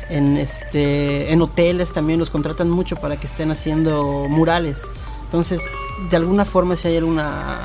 en, 0.10 0.38
este, 0.38 1.32
en 1.32 1.42
hoteles 1.42 1.92
también 1.94 2.20
los 2.20 2.30
contratan 2.30 2.70
mucho 2.70 2.96
para 2.96 3.18
que 3.18 3.28
estén 3.28 3.52
haciendo 3.52 4.28
murales. 4.30 4.84
Entonces, 5.24 5.62
de 6.10 6.18
alguna 6.18 6.46
forma 6.46 6.76
si 6.76 6.90
hay 6.90 6.98
alguna 6.98 7.60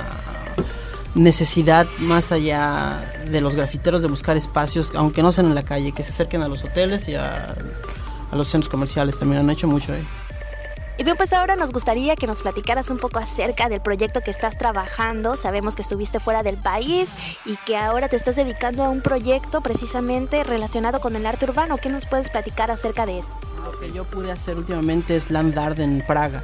necesidad 1.14 1.86
más 1.98 2.30
allá 2.30 3.12
de 3.30 3.40
los 3.40 3.56
grafiteros 3.56 4.02
de 4.02 4.08
buscar 4.08 4.36
espacios, 4.36 4.92
aunque 4.94 5.22
no 5.22 5.32
sean 5.32 5.46
en 5.46 5.54
la 5.54 5.64
calle, 5.64 5.92
que 5.92 6.02
se 6.02 6.10
acerquen 6.10 6.42
a 6.42 6.48
los 6.48 6.62
hoteles 6.62 7.08
y 7.08 7.14
a, 7.14 7.56
a 8.30 8.36
los 8.36 8.48
centros 8.48 8.68
comerciales, 8.70 9.18
también 9.18 9.40
han 9.40 9.50
hecho 9.50 9.66
mucho 9.66 9.92
ahí. 9.92 10.06
Y 10.98 11.04
bien, 11.04 11.16
pues 11.16 11.34
ahora 11.34 11.56
nos 11.56 11.72
gustaría 11.72 12.16
que 12.16 12.26
nos 12.26 12.40
platicaras 12.40 12.88
un 12.88 12.96
poco 12.96 13.18
acerca 13.18 13.68
del 13.68 13.82
proyecto 13.82 14.22
que 14.22 14.30
estás 14.30 14.56
trabajando. 14.56 15.36
Sabemos 15.36 15.76
que 15.76 15.82
estuviste 15.82 16.20
fuera 16.20 16.42
del 16.42 16.56
país 16.56 17.10
y 17.44 17.56
que 17.66 17.76
ahora 17.76 18.08
te 18.08 18.16
estás 18.16 18.36
dedicando 18.36 18.82
a 18.82 18.88
un 18.88 19.02
proyecto 19.02 19.60
precisamente 19.60 20.42
relacionado 20.42 21.00
con 21.00 21.14
el 21.14 21.26
arte 21.26 21.44
urbano. 21.44 21.76
¿Qué 21.76 21.90
nos 21.90 22.06
puedes 22.06 22.30
platicar 22.30 22.70
acerca 22.70 23.04
de 23.04 23.18
esto? 23.18 23.32
Lo 23.62 23.78
que 23.78 23.92
yo 23.92 24.04
pude 24.04 24.32
hacer 24.32 24.56
últimamente 24.56 25.16
es 25.16 25.30
Land 25.30 25.58
Art 25.58 25.78
en 25.80 26.02
Praga. 26.06 26.42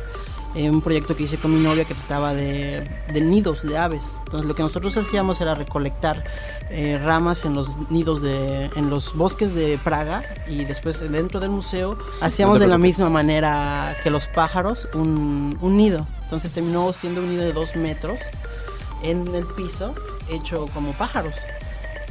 Eh, 0.54 0.70
un 0.70 0.80
proyecto 0.80 1.16
que 1.16 1.24
hice 1.24 1.38
con 1.38 1.52
mi 1.54 1.60
novia 1.60 1.84
que 1.84 1.94
trataba 1.94 2.34
de, 2.34 2.88
de 3.12 3.20
nidos 3.20 3.62
de 3.62 3.78
aves. 3.78 4.18
Entonces 4.24 4.46
lo 4.46 4.54
que 4.54 4.62
nosotros 4.62 4.96
hacíamos 4.96 5.40
era 5.40 5.54
recolectar 5.54 6.24
eh, 6.70 7.00
ramas 7.02 7.44
en 7.44 7.54
los 7.54 7.68
nidos 7.90 8.22
de, 8.22 8.70
en 8.76 8.90
los 8.90 9.14
bosques 9.14 9.54
de 9.54 9.78
Praga 9.82 10.22
y 10.48 10.64
después 10.64 11.00
dentro 11.10 11.40
del 11.40 11.50
museo 11.50 11.96
hacíamos 12.20 12.54
No 12.54 12.60
de 12.60 12.68
la 12.68 12.78
misma 12.78 13.08
manera 13.08 13.96
que 14.02 14.10
los 14.10 14.26
pájaros 14.26 14.88
un, 14.94 15.58
un 15.60 15.76
nido. 15.76 16.06
Entonces 16.24 16.52
terminó 16.52 16.92
siendo 16.92 17.20
un 17.20 17.30
nido 17.30 17.42
de 17.42 17.52
dos 17.52 17.76
metros 17.76 18.18
en 19.02 19.34
el 19.34 19.44
piso 19.44 19.94
hecho 20.30 20.66
como 20.72 20.92
pájaros. 20.92 21.34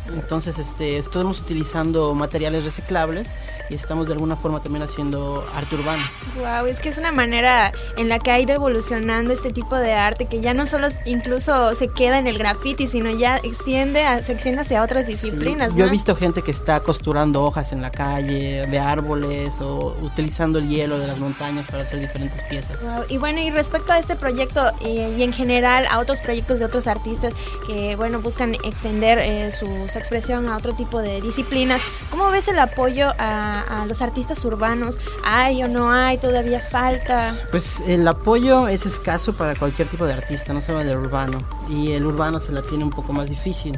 Entonces, 0.10 0.58
este, 0.60 0.98
estamos 0.98 1.40
utilizando 1.40 2.14
materiales 2.14 2.64
reciclables 2.66 3.30
y 3.70 3.76
estamos 3.76 4.08
de 4.08 4.14
alguna 4.14 4.36
forma 4.36 4.62
también 4.62 4.84
haciendo 4.84 5.46
arte 5.56 5.76
urbano. 5.76 6.02
Wow, 6.38 6.66
es 6.66 6.80
que 6.80 6.90
es 6.90 6.98
una 6.98 7.12
manera 7.12 7.72
en 7.98 8.10
la 8.10 8.20
que 8.20 8.32
ha 8.32 8.40
ido 8.40 8.54
evolucionando 8.54 9.32
este 9.32 9.52
tipo 9.52 9.76
de 9.76 9.94
arte 9.94 10.26
que 10.26 10.42
ya 10.42 10.54
no 10.54 10.66
solo 10.66 10.90
incluso 11.06 11.76
se 11.76 11.88
queda 11.88 12.20
en 12.20 12.28
el 12.28 12.38
graffiti, 12.38 12.88
sino 12.88 13.10
ya 13.12 13.38
extiende 13.38 14.04
a- 14.04 14.24
se 14.24 14.34
extiende 14.34 14.62
hacia 14.62 14.84
otras 14.84 15.08
disciplinas. 15.08 15.74
Yo 15.76 15.86
he 15.86 15.90
visto 15.90 16.16
gente 16.16 16.42
que 16.42 16.52
está 16.52 16.80
costurando 16.82 17.44
hojas 17.44 17.72
en 17.72 17.82
la 17.82 17.92
calle, 17.92 18.66
de 18.68 18.80
árboles 18.80 19.60
o 19.62 19.96
utilizando 20.02 20.60
el 20.60 20.68
hielo 20.68 20.98
de 21.00 21.08
las 21.08 21.20
montañas 21.20 21.68
para 21.68 21.84
hacer 21.84 22.00
diferentes 22.00 22.44
piezas. 22.44 22.82
Wow, 22.82 23.06
Y 23.08 23.18
bueno, 23.18 23.40
y 23.40 23.50
respecto 23.52 23.94
a 23.94 24.00
este 24.00 24.16
proyecto 24.16 24.72
eh, 24.82 25.16
y 25.18 25.24
en 25.24 25.32
general 25.34 25.86
a 25.90 26.00
otros 26.00 26.22
proyectos 26.22 26.60
de 26.60 26.66
otros 26.66 26.88
artistas 26.88 27.34
que, 27.68 27.96
bueno, 27.96 28.20
buscan 28.22 28.56
extender 28.56 29.20
eh, 29.20 29.52
su, 29.52 29.68
su 29.92 30.00
expresión 30.00 30.48
a 30.48 30.58
otro 30.58 30.74
tipo 30.74 31.00
de 31.00 31.22
disciplinas, 31.22 31.82
¿cómo 32.10 32.30
ves 32.30 32.48
el 32.48 32.60
apoyo 32.60 33.10
a, 33.18 33.82
a 33.82 33.86
los 33.86 34.02
artistas 34.02 34.44
urbanos? 34.46 35.00
¿Hay 35.24 35.64
o 35.64 35.68
no 35.68 35.92
hay? 35.92 36.18
¿Todavía 36.18 36.60
falta? 36.60 37.36
Pues 37.52 37.82
el 37.88 38.08
apoyo 38.08 38.68
es 38.68 38.86
escaso 38.86 39.34
para 39.34 39.56
cualquier 39.56 39.88
tipo 39.88 40.06
de 40.06 40.14
artista, 40.14 40.54
no 40.54 40.62
solo 40.62 40.80
del 40.80 40.98
urbano. 40.98 41.40
Y 41.70 41.92
el 41.92 42.06
urbano 42.06 42.40
se 42.40 42.52
la 42.52 42.62
tiene 42.62 42.84
un 42.84 42.90
poco 42.90 43.14
más 43.14 43.30
difícil, 43.30 43.78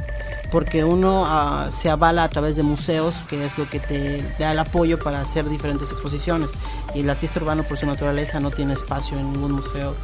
porque 0.50 0.84
uno 0.84 1.24
ah, 1.26 1.70
se 1.72 1.90
avala 1.90 2.24
a 2.24 2.28
través 2.28 2.56
de 2.56 2.62
museos, 2.62 3.20
que 3.28 3.44
es 3.44 3.58
lo 3.58 3.68
que 3.68 3.80
te 3.80 4.22
da 4.38 4.52
el 4.52 4.58
apoyo 4.58 4.98
para 4.98 5.20
hacer 5.20 5.48
diferentes 5.48 5.90
exposiciones. 5.90 6.52
Y 6.94 7.00
el 7.00 7.10
artista 7.10 7.40
urbano 7.40 7.64
por 7.64 7.78
su 7.78 7.86
naturaleza 7.86 8.40
no 8.40 8.50
tiene 8.50 8.74
espacio 8.74 9.18
en 9.18 9.32
ningún 9.32 9.52
museo. 9.52 9.94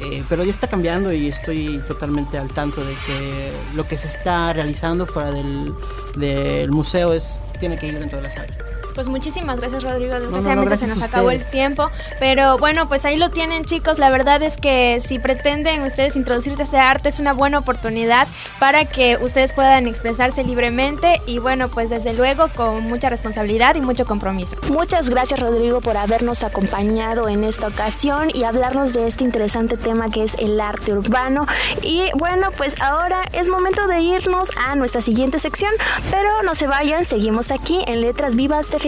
Eh, 0.00 0.24
pero 0.28 0.44
ya 0.44 0.50
está 0.50 0.66
cambiando 0.66 1.12
y 1.12 1.28
estoy 1.28 1.80
totalmente 1.86 2.36
al 2.36 2.48
tanto 2.48 2.84
de 2.84 2.94
que 3.06 3.52
lo 3.74 3.86
que 3.86 3.96
se 3.96 4.08
está 4.08 4.52
realizando 4.52 5.06
fuera 5.06 5.30
del, 5.30 5.72
del 6.16 6.70
museo 6.70 7.12
es 7.12 7.42
tiene 7.58 7.78
que 7.78 7.86
ir 7.86 7.98
dentro 7.98 8.18
de 8.18 8.24
la 8.24 8.30
sala. 8.30 8.73
Pues 8.94 9.08
muchísimas 9.08 9.58
gracias 9.58 9.82
Rodrigo, 9.82 10.14
no, 10.14 10.20
desgraciadamente 10.20 10.68
gracias 10.68 10.90
se 10.90 10.96
nos 10.96 11.08
acabó 11.08 11.30
el 11.30 11.44
tiempo, 11.50 11.90
pero 12.20 12.58
bueno, 12.58 12.88
pues 12.88 13.04
ahí 13.04 13.16
lo 13.16 13.28
tienen 13.30 13.64
chicos, 13.64 13.98
la 13.98 14.08
verdad 14.08 14.42
es 14.42 14.56
que 14.56 15.00
si 15.04 15.18
pretenden 15.18 15.82
ustedes 15.82 16.14
introducirse 16.14 16.62
a 16.62 16.64
este 16.64 16.78
arte 16.78 17.08
es 17.08 17.18
una 17.18 17.32
buena 17.32 17.58
oportunidad 17.58 18.28
para 18.60 18.84
que 18.84 19.16
ustedes 19.20 19.52
puedan 19.52 19.88
expresarse 19.88 20.44
libremente 20.44 21.20
y 21.26 21.38
bueno, 21.40 21.68
pues 21.68 21.90
desde 21.90 22.12
luego 22.12 22.48
con 22.54 22.84
mucha 22.84 23.10
responsabilidad 23.10 23.74
y 23.74 23.80
mucho 23.80 24.04
compromiso. 24.06 24.56
Muchas 24.68 25.10
gracias 25.10 25.40
Rodrigo 25.40 25.80
por 25.80 25.96
habernos 25.96 26.44
acompañado 26.44 27.28
en 27.28 27.42
esta 27.44 27.66
ocasión 27.66 28.30
y 28.32 28.44
hablarnos 28.44 28.92
de 28.92 29.06
este 29.06 29.24
interesante 29.24 29.76
tema 29.76 30.10
que 30.10 30.22
es 30.22 30.34
el 30.38 30.60
arte 30.60 30.92
urbano. 30.92 31.46
Y 31.82 32.10
bueno, 32.16 32.50
pues 32.56 32.80
ahora 32.80 33.22
es 33.32 33.48
momento 33.48 33.86
de 33.86 34.00
irnos 34.00 34.50
a 34.66 34.76
nuestra 34.76 35.00
siguiente 35.00 35.38
sección, 35.38 35.72
pero 36.10 36.42
no 36.42 36.54
se 36.54 36.66
vayan, 36.66 37.04
seguimos 37.04 37.50
aquí 37.50 37.82
en 37.86 38.00
Letras 38.00 38.36
Vivas 38.36 38.70
de 38.70 38.83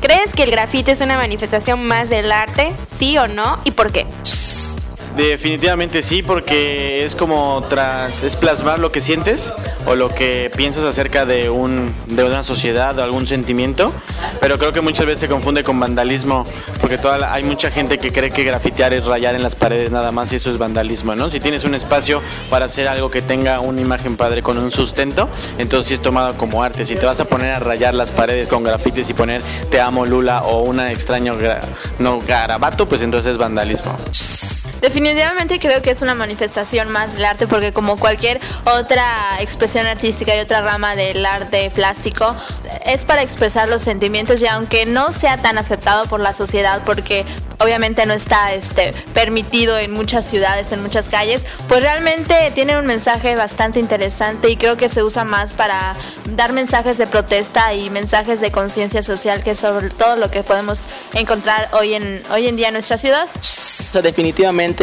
¿Crees 0.00 0.32
que 0.34 0.44
el 0.44 0.52
grafite 0.52 0.92
es 0.92 1.00
una 1.00 1.16
manifestación 1.16 1.84
más 1.88 2.08
del 2.08 2.30
arte? 2.30 2.72
¿Sí 2.96 3.18
o 3.18 3.26
no? 3.26 3.58
¿Y 3.64 3.72
por 3.72 3.90
qué? 3.90 4.06
Definitivamente 5.20 6.02
sí, 6.02 6.22
porque 6.22 7.04
es 7.04 7.14
como 7.14 7.62
tras 7.68 8.22
es 8.22 8.36
plasmar 8.36 8.78
lo 8.78 8.90
que 8.90 9.02
sientes 9.02 9.52
o 9.84 9.94
lo 9.94 10.08
que 10.08 10.50
piensas 10.56 10.82
acerca 10.84 11.26
de 11.26 11.50
un 11.50 11.94
de 12.06 12.24
una 12.24 12.42
sociedad 12.42 12.98
o 12.98 13.02
algún 13.02 13.26
sentimiento, 13.26 13.92
pero 14.40 14.58
creo 14.58 14.72
que 14.72 14.80
muchas 14.80 15.04
veces 15.04 15.20
se 15.20 15.28
confunde 15.28 15.62
con 15.62 15.78
vandalismo, 15.78 16.46
porque 16.80 16.96
toda 16.96 17.34
hay 17.34 17.42
mucha 17.42 17.70
gente 17.70 17.98
que 17.98 18.12
cree 18.12 18.30
que 18.30 18.44
grafitear 18.44 18.94
es 18.94 19.04
rayar 19.04 19.34
en 19.34 19.42
las 19.42 19.56
paredes 19.56 19.90
nada 19.90 20.10
más 20.10 20.32
y 20.32 20.36
eso 20.36 20.50
es 20.50 20.56
vandalismo, 20.56 21.14
¿no? 21.14 21.30
Si 21.30 21.38
tienes 21.38 21.64
un 21.64 21.74
espacio 21.74 22.22
para 22.48 22.64
hacer 22.64 22.88
algo 22.88 23.10
que 23.10 23.20
tenga 23.20 23.60
una 23.60 23.82
imagen 23.82 24.16
padre 24.16 24.42
con 24.42 24.56
un 24.56 24.72
sustento, 24.72 25.28
entonces 25.58 25.88
sí 25.88 25.94
es 25.94 26.00
tomado 26.00 26.34
como 26.38 26.62
arte. 26.62 26.86
Si 26.86 26.94
te 26.94 27.04
vas 27.04 27.20
a 27.20 27.26
poner 27.26 27.50
a 27.50 27.58
rayar 27.58 27.92
las 27.92 28.10
paredes 28.10 28.48
con 28.48 28.64
grafitis 28.64 29.10
y 29.10 29.12
poner 29.12 29.42
te 29.70 29.82
amo 29.82 30.06
Lula 30.06 30.44
o 30.44 30.62
una 30.62 30.90
extraño 30.92 31.36
no 31.98 32.20
garabato, 32.20 32.88
pues 32.88 33.02
entonces 33.02 33.32
es 33.32 33.36
vandalismo. 33.36 33.94
Definitivamente 34.80 35.58
creo 35.58 35.82
que 35.82 35.90
es 35.90 36.02
una 36.02 36.14
manifestación 36.14 36.90
más 36.90 37.14
del 37.14 37.24
arte 37.24 37.46
porque 37.46 37.72
como 37.72 37.98
cualquier 37.98 38.40
otra 38.64 39.36
expresión 39.40 39.86
artística 39.86 40.34
y 40.34 40.40
otra 40.40 40.62
rama 40.62 40.94
del 40.94 41.24
arte 41.24 41.70
plástico, 41.70 42.34
es 42.84 43.04
para 43.04 43.22
expresar 43.22 43.68
los 43.68 43.82
sentimientos 43.82 44.40
y 44.42 44.46
aunque 44.46 44.86
no 44.86 45.12
sea 45.12 45.36
tan 45.36 45.58
aceptado 45.58 46.06
por 46.06 46.20
la 46.20 46.32
sociedad 46.32 46.82
porque 46.84 47.24
obviamente 47.60 48.06
no 48.06 48.14
está 48.14 48.54
este, 48.54 48.92
permitido 49.12 49.78
en 49.78 49.92
muchas 49.92 50.26
ciudades, 50.28 50.72
en 50.72 50.82
muchas 50.82 51.06
calles, 51.06 51.44
pues 51.68 51.82
realmente 51.82 52.34
tiene 52.54 52.78
un 52.78 52.86
mensaje 52.86 53.36
bastante 53.36 53.78
interesante 53.78 54.50
y 54.50 54.56
creo 54.56 54.76
que 54.76 54.88
se 54.88 55.02
usa 55.02 55.24
más 55.24 55.52
para 55.52 55.94
dar 56.36 56.52
mensajes 56.52 56.96
de 56.98 57.06
protesta 57.06 57.74
y 57.74 57.90
mensajes 57.90 58.40
de 58.40 58.50
conciencia 58.50 59.02
social 59.02 59.42
que 59.42 59.54
sobre 59.54 59.90
todo 59.90 60.16
lo 60.16 60.30
que 60.30 60.42
podemos 60.42 60.80
encontrar 61.14 61.68
hoy 61.72 61.94
en, 61.94 62.22
hoy 62.32 62.46
en 62.46 62.56
día 62.56 62.68
en 62.68 62.74
nuestra 62.74 62.96
ciudad. 62.96 63.28
Sea, 63.42 64.02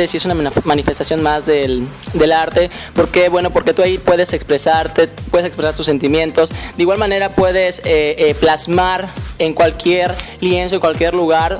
sí 0.08 0.18
es 0.18 0.26
una 0.26 0.52
manifestación 0.66 1.22
más 1.22 1.46
del, 1.46 1.88
arte. 2.34 2.70
¿Por 2.94 3.10
qué? 3.10 3.30
Bueno, 3.30 3.52
porque 3.52 3.74
tú 3.74 3.82
ahí 3.82 3.98
puedes 3.98 4.34
expresarte, 4.34 5.08
puedes 5.32 5.48
expresar 5.48 5.76
tus 5.76 5.86
sentimientos. 5.86 6.50
De 6.50 6.84
igual 6.84 6.98
manera 6.98 7.30
puedes 7.30 7.80
eh, 7.80 8.16
eh, 8.18 8.36
plasmar 8.40 9.08
en 9.40 9.54
cualquier 9.54 10.14
lienzo, 10.40 10.76
en 10.76 10.82
cualquier 10.82 11.14
lugar. 11.14 11.60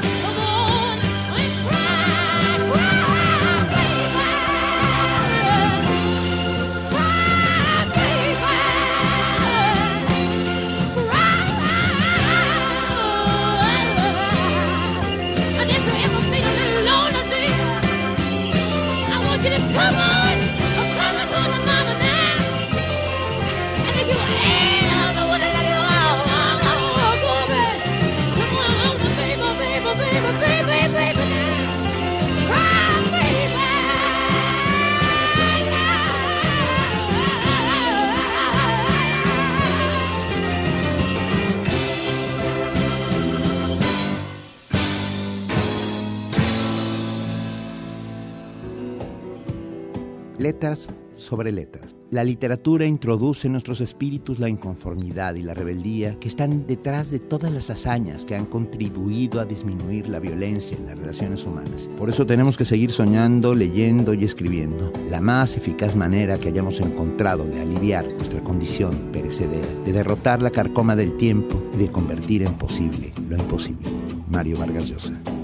Let 50.41 50.63
us. 50.63 50.87
Sobre 51.21 51.51
letras. 51.51 51.95
La 52.09 52.23
literatura 52.23 52.85
introduce 52.85 53.47
en 53.47 53.53
nuestros 53.53 53.79
espíritus 53.81 54.39
la 54.39 54.49
inconformidad 54.49 55.35
y 55.35 55.43
la 55.43 55.53
rebeldía 55.53 56.19
que 56.19 56.27
están 56.27 56.67
detrás 56.67 57.11
de 57.11 57.19
todas 57.19 57.51
las 57.51 57.69
hazañas 57.69 58.25
que 58.25 58.35
han 58.35 58.45
contribuido 58.45 59.39
a 59.39 59.45
disminuir 59.45 60.09
la 60.09 60.19
violencia 60.19 60.75
en 60.75 60.85
las 60.85 60.97
relaciones 60.97 61.45
humanas. 61.45 61.89
Por 61.97 62.09
eso 62.09 62.25
tenemos 62.25 62.57
que 62.57 62.65
seguir 62.65 62.91
soñando, 62.91 63.53
leyendo 63.53 64.13
y 64.13 64.25
escribiendo. 64.25 64.91
La 65.09 65.21
más 65.21 65.55
eficaz 65.55 65.95
manera 65.95 66.37
que 66.37 66.49
hayamos 66.49 66.81
encontrado 66.81 67.45
de 67.45 67.61
aliviar 67.61 68.05
nuestra 68.13 68.43
condición 68.43 69.09
perecedera, 69.13 69.67
de 69.85 69.93
derrotar 69.93 70.41
la 70.41 70.51
carcoma 70.51 70.95
del 70.95 71.15
tiempo 71.17 71.63
y 71.73 71.77
de 71.77 71.91
convertir 71.91 72.43
en 72.43 72.55
posible 72.55 73.13
lo 73.29 73.37
imposible. 73.37 73.87
Mario 74.29 74.57
Vargas 74.57 74.89
Llosa. 74.89 75.40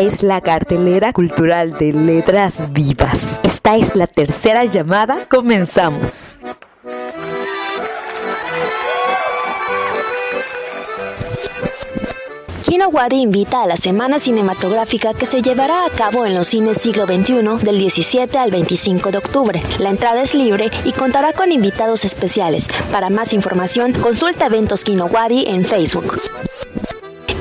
Es 0.00 0.22
la 0.22 0.40
cartelera 0.40 1.12
cultural 1.12 1.76
de 1.78 1.92
Letras 1.92 2.72
Vivas. 2.72 3.38
Esta 3.42 3.76
es 3.76 3.94
la 3.94 4.06
tercera 4.06 4.64
llamada. 4.64 5.26
Comenzamos. 5.28 6.38
Kino 12.66 12.88
Wadi 12.88 13.20
invita 13.20 13.62
a 13.62 13.66
la 13.66 13.76
semana 13.76 14.18
cinematográfica 14.18 15.12
que 15.12 15.26
se 15.26 15.42
llevará 15.42 15.84
a 15.84 15.90
cabo 15.90 16.24
en 16.24 16.34
los 16.34 16.48
cines 16.48 16.78
siglo 16.78 17.04
XXI 17.04 17.62
del 17.62 17.78
17 17.78 18.38
al 18.38 18.50
25 18.50 19.10
de 19.10 19.18
octubre. 19.18 19.60
La 19.78 19.90
entrada 19.90 20.22
es 20.22 20.34
libre 20.34 20.70
y 20.84 20.92
contará 20.92 21.34
con 21.34 21.52
invitados 21.52 22.06
especiales. 22.06 22.68
Para 22.90 23.10
más 23.10 23.34
información, 23.34 23.92
consulta 23.92 24.46
Eventos 24.46 24.84
Kino 24.84 25.04
Wadi 25.04 25.44
en 25.48 25.64
Facebook. 25.64 26.18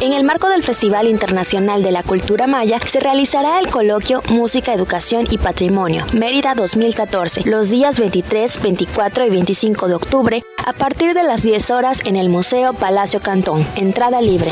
En 0.01 0.13
el 0.13 0.23
marco 0.23 0.49
del 0.49 0.63
Festival 0.63 1.07
Internacional 1.07 1.83
de 1.83 1.91
la 1.91 2.01
Cultura 2.01 2.47
Maya 2.47 2.79
se 2.79 2.99
realizará 2.99 3.59
el 3.59 3.67
coloquio 3.67 4.23
Música, 4.29 4.73
Educación 4.73 5.27
y 5.29 5.37
Patrimonio, 5.37 6.03
Mérida 6.11 6.55
2014, 6.55 7.43
los 7.45 7.69
días 7.69 7.99
23, 7.99 8.63
24 8.63 9.27
y 9.27 9.29
25 9.29 9.87
de 9.87 9.93
octubre, 9.93 10.43
a 10.65 10.73
partir 10.73 11.13
de 11.13 11.21
las 11.21 11.43
10 11.43 11.69
horas 11.69 12.01
en 12.03 12.17
el 12.17 12.29
Museo 12.29 12.73
Palacio 12.73 13.19
Cantón. 13.19 13.63
Entrada 13.75 14.21
libre. 14.21 14.49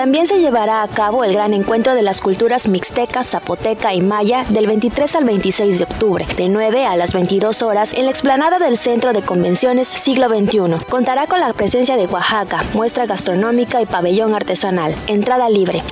También 0.00 0.26
se 0.26 0.40
llevará 0.40 0.82
a 0.82 0.88
cabo 0.88 1.24
el 1.24 1.34
gran 1.34 1.52
encuentro 1.52 1.94
de 1.94 2.00
las 2.00 2.22
culturas 2.22 2.68
mixteca, 2.68 3.22
zapoteca 3.22 3.92
y 3.92 4.00
maya 4.00 4.46
del 4.48 4.66
23 4.66 5.14
al 5.14 5.24
26 5.24 5.76
de 5.76 5.84
octubre, 5.84 6.26
de 6.38 6.48
9 6.48 6.86
a 6.86 6.96
las 6.96 7.12
22 7.12 7.60
horas 7.60 7.92
en 7.92 8.06
la 8.06 8.10
explanada 8.10 8.58
del 8.58 8.78
Centro 8.78 9.12
de 9.12 9.20
Convenciones 9.20 9.88
Siglo 9.88 10.30
XXI. 10.30 10.86
Contará 10.88 11.26
con 11.26 11.40
la 11.40 11.52
presencia 11.52 11.98
de 11.98 12.06
Oaxaca, 12.06 12.64
muestra 12.72 13.04
gastronómica 13.04 13.82
y 13.82 13.84
pabellón 13.84 14.34
artesanal. 14.34 14.94
Entrada 15.06 15.50
libre. 15.50 15.82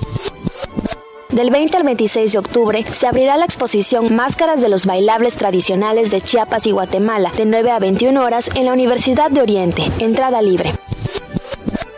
Del 1.29 1.51
20 1.51 1.77
al 1.77 1.83
26 1.83 2.33
de 2.33 2.39
octubre 2.39 2.87
se 2.91 3.07
abrirá 3.07 3.37
la 3.37 3.45
exposición 3.45 4.17
Máscaras 4.17 4.63
de 4.63 4.71
los 4.71 4.87
bailables 4.87 5.37
tradicionales 5.37 6.11
de 6.11 6.23
Chiapas 6.23 6.67
y 6.67 6.71
Guatemala, 6.71 7.31
de 7.37 7.45
9 7.45 7.73
a 7.73 7.79
21 7.79 8.25
horas 8.25 8.49
en 8.55 8.65
la 8.65 8.73
Universidad 8.73 9.31
de 9.31 9.43
Oriente. 9.43 9.83
Entrada 9.99 10.41
libre. 10.41 10.73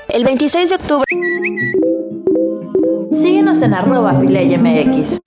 El 0.09 0.25
26 0.25 0.71
de 0.71 0.75
octubre. 0.75 1.05
Síguenos 3.11 3.61
en 3.63 3.75
arroba 3.75 4.13
MX. 4.13 5.19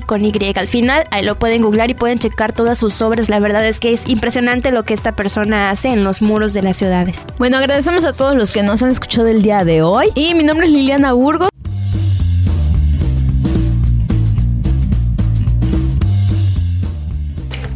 con 0.05 0.25
Y 0.25 0.33
al 0.55 0.67
final. 0.67 1.05
Ahí 1.11 1.23
lo 1.23 1.39
pueden 1.39 1.61
googlar 1.61 1.89
y 1.89 1.93
pueden 1.93 2.19
checar 2.19 2.51
todas 2.51 2.77
sus 2.77 3.01
obras. 3.01 3.29
La 3.29 3.39
verdad 3.39 3.65
es 3.65 3.79
que 3.79 3.93
es 3.93 4.07
impresionante 4.07 4.71
lo 4.71 4.83
que 4.83 4.93
esta 4.93 5.15
persona 5.15 5.69
hace 5.69 5.89
en 5.89 6.03
los 6.03 6.21
muros 6.21 6.53
de 6.53 6.61
las 6.61 6.75
ciudades. 6.75 7.25
Bueno, 7.37 7.57
agradecemos 7.57 8.03
a 8.03 8.11
todos 8.11 8.35
los 8.35 8.51
que 8.51 8.63
nos 8.63 8.83
han 8.83 8.89
escuchado 8.89 9.27
el 9.27 9.41
día 9.41 9.63
de 9.63 9.81
hoy. 9.81 10.07
Y 10.13 10.33
mi 10.33 10.43
nombre 10.43 10.67
es 10.67 10.73
Liliana 10.73 11.13
Burgos. 11.13 11.47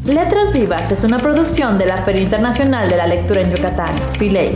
Letras 0.05 0.51
Vivas 0.51 0.91
es 0.91 1.05
una 1.05 1.17
producción 1.17 1.77
de 1.77 1.85
la 1.85 1.97
Feria 2.03 2.23
Internacional 2.23 2.89
de 2.89 2.97
la 2.97 3.07
Lectura 3.07 3.41
en 3.41 3.55
Yucatán, 3.55 3.95
Filey. 4.19 4.51